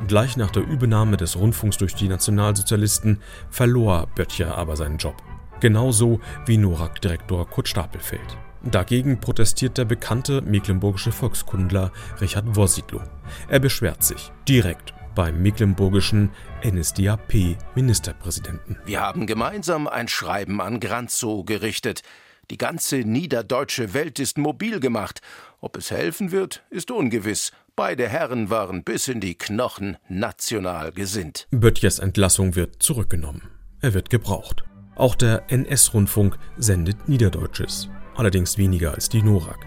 Gleich 0.09 0.37
nach 0.37 0.51
der 0.51 0.67
Übernahme 0.67 1.17
des 1.17 1.39
Rundfunks 1.39 1.79
durch 1.79 1.95
die 1.95 2.09
Nationalsozialisten 2.09 3.19
verlor 3.51 4.09
Böttcher 4.15 4.57
aber 4.57 4.77
seinen 4.77 4.99
Job. 4.99 5.15
Genauso 5.61 6.19
wie 6.47 6.59
Norak-Direktor 6.59 7.49
Kurt 7.49 7.69
Stapelfeld. 7.69 8.37
Dagegen 8.65 9.21
protestiert 9.21 9.79
der 9.79 9.85
bekannte 9.85 10.41
mecklenburgische 10.41 11.13
Volkskundler 11.13 11.93
Richard 12.21 12.57
Wosidlo. 12.57 13.01
Er 13.49 13.61
beschwert 13.61 14.03
sich 14.03 14.33
direkt 14.49 14.93
beim 15.15 15.43
mecklenburgischen 15.43 16.31
NSDAP-Ministerpräsidenten. 16.65 18.79
Wir 18.85 19.01
haben 19.01 19.27
gemeinsam 19.27 19.89
ein 19.89 20.09
Schreiben 20.09 20.61
an 20.61 20.81
Granzow 20.81 21.45
gerichtet. 21.45 22.03
Die 22.51 22.59
ganze 22.59 22.97
niederdeutsche 22.97 23.95
Welt 23.95 24.19
ist 24.19 24.39
mobil 24.39 24.81
gemacht. 24.81 25.21
Ob 25.61 25.77
es 25.77 25.91
helfen 25.91 26.33
wird, 26.33 26.65
ist 26.71 26.91
ungewiss. 26.91 27.53
Beide 27.77 28.09
Herren 28.09 28.51
waren 28.51 28.85
bis 28.85 29.09
in 29.09 29.21
die 29.21 29.37
Knochen 29.37 29.97
national 30.09 30.93
gesinnt. 30.93 31.47
Böttchers 31.51 31.99
Entlassung 31.99 32.55
wird 32.55 32.83
zurückgenommen. 32.83 33.43
Er 33.81 33.95
wird 33.95 34.11
gebraucht. 34.11 34.65
Auch 34.95 35.15
der 35.15 35.51
NS-Rundfunk 35.51 36.39
sendet 36.59 37.09
Niederdeutsches, 37.09 37.89
allerdings 38.15 38.59
weniger 38.59 38.93
als 38.93 39.09
die 39.09 39.23
Norak. 39.23 39.67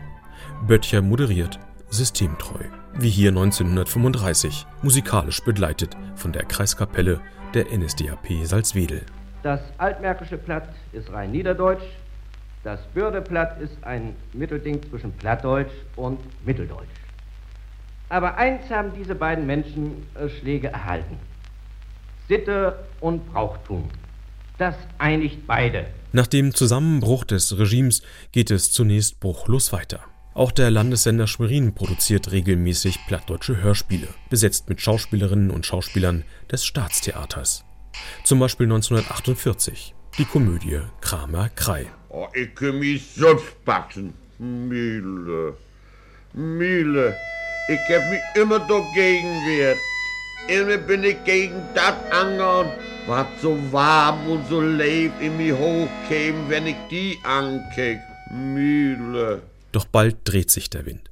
Böttcher 0.67 1.01
moderiert 1.01 1.60
systemtreu, 1.89 2.63
wie 2.93 3.10
hier 3.10 3.30
1935, 3.30 4.65
musikalisch 4.82 5.43
begleitet 5.43 5.95
von 6.15 6.32
der 6.32 6.45
Kreiskapelle 6.45 7.21
der 7.54 7.65
NSDAP 7.76 8.45
Salzwedel. 8.45 9.04
Das 9.43 9.62
altmärkische 9.78 10.38
Platt 10.38 10.69
ist 10.91 11.12
rein 11.12 11.32
niederdeutsch, 11.32 11.84
das 12.65 12.80
Bürdeplatt 12.95 13.62
ist 13.62 13.78
ein 13.84 14.15
Mittelding 14.34 14.82
zwischen 14.89 15.12
Plattdeutsch 15.12 15.71
und 15.95 16.19
Mitteldeutsch. 16.43 16.89
Aber 18.10 18.38
eins 18.38 18.71
haben 18.71 18.91
diese 18.98 19.13
beiden 19.13 19.45
Menschenschläge 19.45 20.69
erhalten. 20.69 21.19
Sitte 22.28 22.80
und 23.02 23.32
Brauchtum. 23.32 23.89
Das 24.58 24.76
einigt 24.98 25.45
beide. 25.45 25.86
Nach 26.12 26.26
dem 26.26 26.56
Zusammenbruch 26.56 27.24
des 27.24 27.56
Regimes 27.56 28.02
geht 28.32 28.50
es 28.50 28.71
zunächst 28.71 29.19
bruchlos 29.19 29.71
weiter. 29.71 30.00
Auch 30.36 30.52
der 30.52 30.69
Landessender 30.69 31.28
Schwerin 31.28 31.74
produziert 31.74 32.34
regelmäßig 32.34 33.00
plattdeutsche 33.08 33.63
Hörspiele, 33.63 34.10
besetzt 34.30 34.67
mit 34.67 34.82
Schauspielerinnen 34.82 35.50
und 35.50 35.65
Schauspielern 35.65 36.26
des 36.52 36.65
Staatstheaters. 36.65 37.63
Zum 38.26 38.39
Beispiel 38.39 38.65
1948 38.65 39.95
die 40.17 40.26
Komödie 40.26 40.82
Kramer 41.00 41.48
Krei. 41.56 41.86
Oh, 42.10 42.28
ich 42.34 42.54
kann 42.54 42.80
mich 42.80 43.06
selbst 43.15 43.63
backen. 43.63 44.13
Miele, 44.38 45.56
Miele, 46.34 47.15
ich 47.69 47.95
hab 47.95 48.10
mich 48.10 48.19
immer 48.36 48.60
dagegen 48.60 49.41
wehrt. 49.48 49.78
Immer 50.50 50.78
bin 50.80 51.06
ich 51.06 51.24
gegen 51.24 51.62
das 51.74 51.95
angehauen, 52.12 52.71
was 53.08 53.28
so 53.41 53.58
warm 53.71 54.28
und 54.28 54.45
so 54.50 54.60
leib 54.60 55.13
in 55.21 55.38
mich 55.38 55.54
hochkäme, 55.54 56.50
wenn 56.50 56.67
ich 56.67 56.76
die 56.91 57.17
ankick. 57.24 58.00
Miele. 58.32 59.41
Doch 59.75 59.83
bald 59.83 60.19
dreht 60.23 60.51
sich 60.51 60.69
der 60.69 60.85
Wind. 60.85 61.11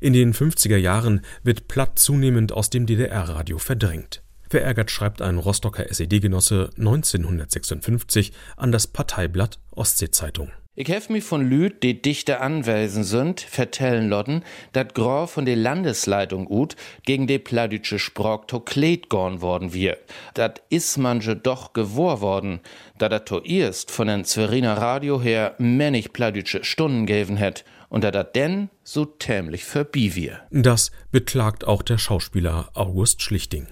In 0.00 0.12
den 0.12 0.34
50er 0.34 0.76
Jahren 0.76 1.22
wird 1.42 1.66
Platt 1.66 1.98
zunehmend 1.98 2.52
aus 2.52 2.70
dem 2.70 2.86
DDR-Radio 2.86 3.58
verdrängt. 3.58 4.22
Verärgert 4.48 4.92
schreibt 4.92 5.20
ein 5.20 5.36
Rostocker 5.36 5.92
SED-Genosse 5.92 6.70
1956 6.78 8.30
an 8.56 8.70
das 8.70 8.86
Parteiblatt 8.86 9.58
Ostsee-Zeitung. 9.72 10.52
Ich 10.76 10.88
hef 10.88 11.08
mich 11.08 11.22
von 11.22 11.48
Lüd, 11.48 11.84
die 11.84 12.02
dichte 12.02 12.40
anwesen 12.40 13.04
sind, 13.04 13.40
vertellen 13.40 14.08
lodden, 14.08 14.42
dat 14.72 14.96
Grau 14.96 15.28
von 15.28 15.44
de 15.44 15.54
Landesleitung 15.54 16.48
ut 16.50 16.74
gegen 17.04 17.28
de 17.28 17.38
pladütsche 17.38 18.00
Sprach 18.00 18.46
to 18.46 18.58
Kleed 18.58 19.08
gorn 19.08 19.40
worden 19.40 19.72
wir. 19.72 19.98
Dat 20.34 20.62
is 20.70 20.96
manche 20.96 21.36
doch 21.36 21.74
gewor 21.74 22.20
worden, 22.20 22.58
da 22.98 23.08
dat 23.08 23.26
to 23.26 23.40
erst 23.40 23.92
von 23.92 24.08
den 24.08 24.24
Zweriner 24.24 24.74
Radio 24.74 25.20
her 25.20 25.54
männig 25.58 26.12
pladütsche 26.12 26.64
Stunden 26.64 27.06
geven 27.06 27.36
het 27.36 27.64
und 27.94 28.02
da 28.02 28.10
dat 28.10 28.34
denn 28.34 28.70
so 28.82 29.04
tämlich 29.04 29.64
verbi 29.64 30.16
wir. 30.16 30.40
Das 30.50 30.90
beklagt 31.12 31.64
auch 31.64 31.80
der 31.80 31.96
Schauspieler 31.96 32.70
August 32.74 33.22
Schlichting. 33.22 33.68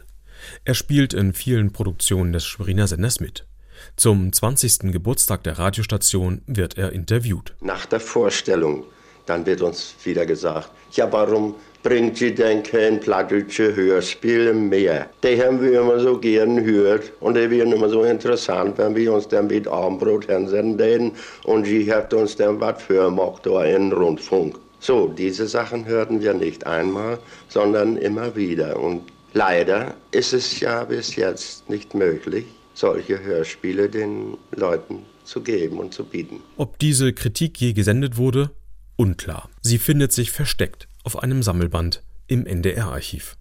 Er 0.64 0.74
spielt 0.74 1.12
in 1.12 1.32
vielen 1.32 1.72
Produktionen 1.72 2.32
des 2.32 2.44
Schweriner 2.44 2.86
Senders 2.86 3.18
mit. 3.18 3.48
Zum 3.96 4.32
20. 4.32 4.92
Geburtstag 4.92 5.42
der 5.42 5.58
Radiostation 5.58 6.42
wird 6.46 6.78
er 6.78 6.92
interviewt. 6.92 7.56
Nach 7.60 7.84
der 7.84 7.98
Vorstellung, 7.98 8.84
dann 9.26 9.44
wird 9.44 9.60
uns 9.60 9.96
wieder 10.04 10.24
gesagt, 10.24 10.70
ja, 10.92 11.10
warum 11.10 11.56
bringt 11.82 12.16
sie 12.16 12.34
denn 12.34 12.62
kein 12.62 13.00
plattdeutsche 13.00 13.74
Hörspiel 13.74 14.52
mehr? 14.52 15.08
Die 15.22 15.42
haben 15.42 15.60
wir 15.60 15.80
immer 15.80 15.98
so 15.98 16.18
gern 16.18 16.64
gehört 16.64 17.12
und 17.20 17.36
die 17.36 17.50
werden 17.50 17.72
immer 17.72 17.88
so 17.88 18.04
interessant, 18.04 18.78
wenn 18.78 18.94
wir 18.94 19.12
uns 19.12 19.28
dann 19.28 19.48
mit 19.48 19.66
Armbrot 19.68 20.26
hinsenden 20.26 21.12
und 21.44 21.66
sie 21.66 21.92
hat 21.92 22.12
uns 22.14 22.36
dann 22.36 22.60
was 22.60 22.82
vorgemacht 22.82 23.46
da 23.46 23.64
in 23.64 23.92
Rundfunk. 23.92 24.58
So, 24.80 25.08
diese 25.08 25.46
Sachen 25.46 25.84
hörten 25.84 26.20
wir 26.20 26.34
nicht 26.34 26.66
einmal, 26.66 27.18
sondern 27.48 27.96
immer 27.96 28.34
wieder 28.34 28.78
und 28.78 29.02
Leider 29.34 29.94
ist 30.10 30.34
es 30.34 30.60
ja 30.60 30.84
bis 30.84 31.16
jetzt 31.16 31.70
nicht 31.70 31.94
möglich, 31.94 32.44
solche 32.74 33.22
Hörspiele 33.22 33.88
den 33.88 34.36
Leuten 34.54 35.06
zu 35.24 35.40
geben 35.40 35.78
und 35.78 35.94
zu 35.94 36.04
bieten. 36.04 36.40
Ob 36.58 36.78
diese 36.78 37.14
Kritik 37.14 37.58
je 37.58 37.72
gesendet 37.72 38.18
wurde? 38.18 38.50
Unklar. 38.96 39.48
Sie 39.62 39.78
findet 39.78 40.12
sich 40.12 40.32
versteckt 40.32 40.86
auf 41.02 41.22
einem 41.22 41.42
Sammelband 41.42 42.02
im 42.26 42.46
NDR-Archiv. 42.46 43.36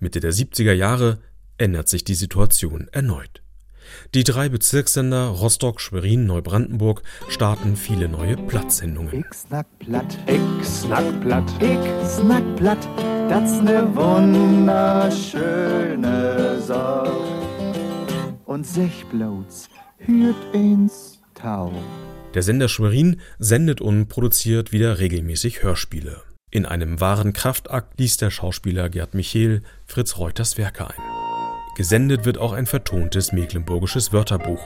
Mitte 0.00 0.20
der 0.20 0.32
70er 0.32 0.72
Jahre 0.72 1.18
ändert 1.58 1.88
sich 1.88 2.04
die 2.04 2.14
Situation 2.14 2.88
erneut. 2.92 3.42
Die 4.14 4.24
drei 4.24 4.48
Bezirkssender 4.48 5.26
Rostock, 5.28 5.78
Schwerin, 5.80 6.26
Neubrandenburg 6.26 7.02
starten 7.28 7.76
viele 7.76 8.08
neue 8.08 8.36
Plattsendungen. 8.36 9.24
Ich 9.30 9.36
snack 9.36 9.66
platt, 9.78 10.18
ich 10.26 10.66
snack 10.66 11.20
platt, 11.20 11.44
ich 11.60 11.78
snack 12.08 12.56
platt, 12.56 12.88
das 13.28 13.60
ne 13.60 13.86
wunderschöne 13.94 16.60
Sache. 16.60 17.12
Und 18.44 18.66
sich 18.66 19.04
bloß 19.06 19.68
hürt 19.98 20.54
ins 20.54 21.20
Tau. 21.34 21.72
Der 22.34 22.42
Sender 22.42 22.68
Schwerin 22.68 23.20
sendet 23.38 23.80
und 23.80 24.08
produziert 24.08 24.72
wieder 24.72 24.98
regelmäßig 24.98 25.62
Hörspiele. 25.62 26.22
In 26.54 26.66
einem 26.66 27.00
wahren 27.00 27.32
Kraftakt 27.32 27.98
liest 27.98 28.20
der 28.20 28.30
Schauspieler 28.30 28.90
Gerd 28.90 29.14
Michel 29.14 29.62
Fritz 29.86 30.18
Reuters 30.18 30.58
Werke 30.58 30.86
ein. 30.86 31.02
Gesendet 31.78 32.26
wird 32.26 32.36
auch 32.36 32.52
ein 32.52 32.66
vertontes 32.66 33.32
mecklenburgisches 33.32 34.12
Wörterbuch 34.12 34.62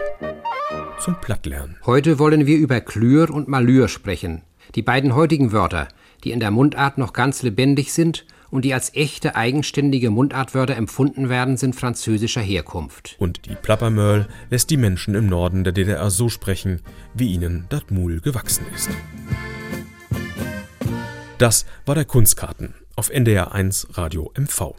zum 0.99 1.15
Plattlernen. 1.21 1.77
Heute 1.87 2.19
wollen 2.19 2.45
wir 2.45 2.57
über 2.59 2.81
Klür 2.81 3.31
und 3.31 3.47
Malür 3.47 3.87
sprechen. 3.87 4.43
Die 4.75 4.83
beiden 4.83 5.15
heutigen 5.15 5.53
Wörter, 5.53 5.87
die 6.25 6.33
in 6.33 6.41
der 6.41 6.51
Mundart 6.51 6.99
noch 6.99 7.13
ganz 7.13 7.45
lebendig 7.45 7.93
sind 7.93 8.27
und 8.51 8.65
die 8.65 8.75
als 8.75 8.93
echte 8.93 9.37
eigenständige 9.37 10.11
Mundartwörter 10.11 10.75
empfunden 10.75 11.29
werden, 11.29 11.57
sind 11.57 11.77
französischer 11.77 12.41
Herkunft. 12.41 13.15
Und 13.21 13.47
die 13.47 13.55
Plappermörl 13.55 14.27
lässt 14.51 14.71
die 14.71 14.77
Menschen 14.77 15.15
im 15.15 15.29
Norden 15.29 15.63
der 15.63 15.73
DDR 15.73 16.11
so 16.11 16.29
sprechen, 16.31 16.81
wie 17.15 17.33
ihnen 17.33 17.67
dat 17.69 17.93
Mul 17.93 18.21
gewachsen 18.21 18.67
ist. 18.75 18.91
Das 21.39 21.67
war 21.85 21.95
der 21.95 22.07
Kunstkarten 22.07 22.75
auf 22.95 23.11
NDR 23.11 23.53
1 23.53 23.89
Radio 23.99 24.33
MV. 24.39 24.75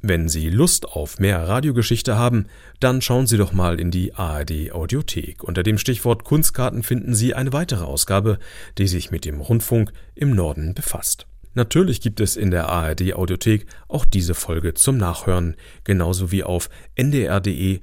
Wenn 0.00 0.28
Sie 0.28 0.48
Lust 0.48 0.86
auf 0.86 1.18
mehr 1.18 1.48
Radiogeschichte 1.48 2.16
haben, 2.16 2.46
dann 2.78 3.02
schauen 3.02 3.26
Sie 3.26 3.36
doch 3.36 3.52
mal 3.52 3.80
in 3.80 3.90
die 3.90 4.14
ARD 4.14 4.70
Audiothek. 4.70 5.42
Unter 5.42 5.64
dem 5.64 5.76
Stichwort 5.76 6.22
Kunstkarten 6.22 6.84
finden 6.84 7.16
Sie 7.16 7.34
eine 7.34 7.52
weitere 7.52 7.82
Ausgabe, 7.82 8.38
die 8.78 8.86
sich 8.86 9.10
mit 9.10 9.24
dem 9.24 9.40
Rundfunk 9.40 9.92
im 10.14 10.36
Norden 10.36 10.72
befasst. 10.72 11.26
Natürlich 11.54 12.00
gibt 12.00 12.20
es 12.20 12.36
in 12.36 12.52
der 12.52 12.68
ARD 12.68 13.14
Audiothek 13.14 13.66
auch 13.88 14.04
diese 14.04 14.34
Folge 14.34 14.74
zum 14.74 14.98
Nachhören, 14.98 15.56
genauso 15.82 16.30
wie 16.30 16.44
auf 16.44 16.70
ndr.de-mv. 16.94 17.80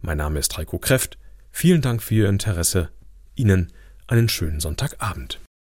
Mein 0.00 0.16
Name 0.16 0.38
ist 0.38 0.56
Heiko 0.56 0.78
Kräft. 0.78 1.18
Vielen 1.50 1.82
Dank 1.82 2.02
für 2.02 2.14
Ihr 2.14 2.30
Interesse. 2.30 2.88
Ihnen 3.34 3.70
einen 4.06 4.30
schönen 4.30 4.60
Sonntagabend. 4.60 5.42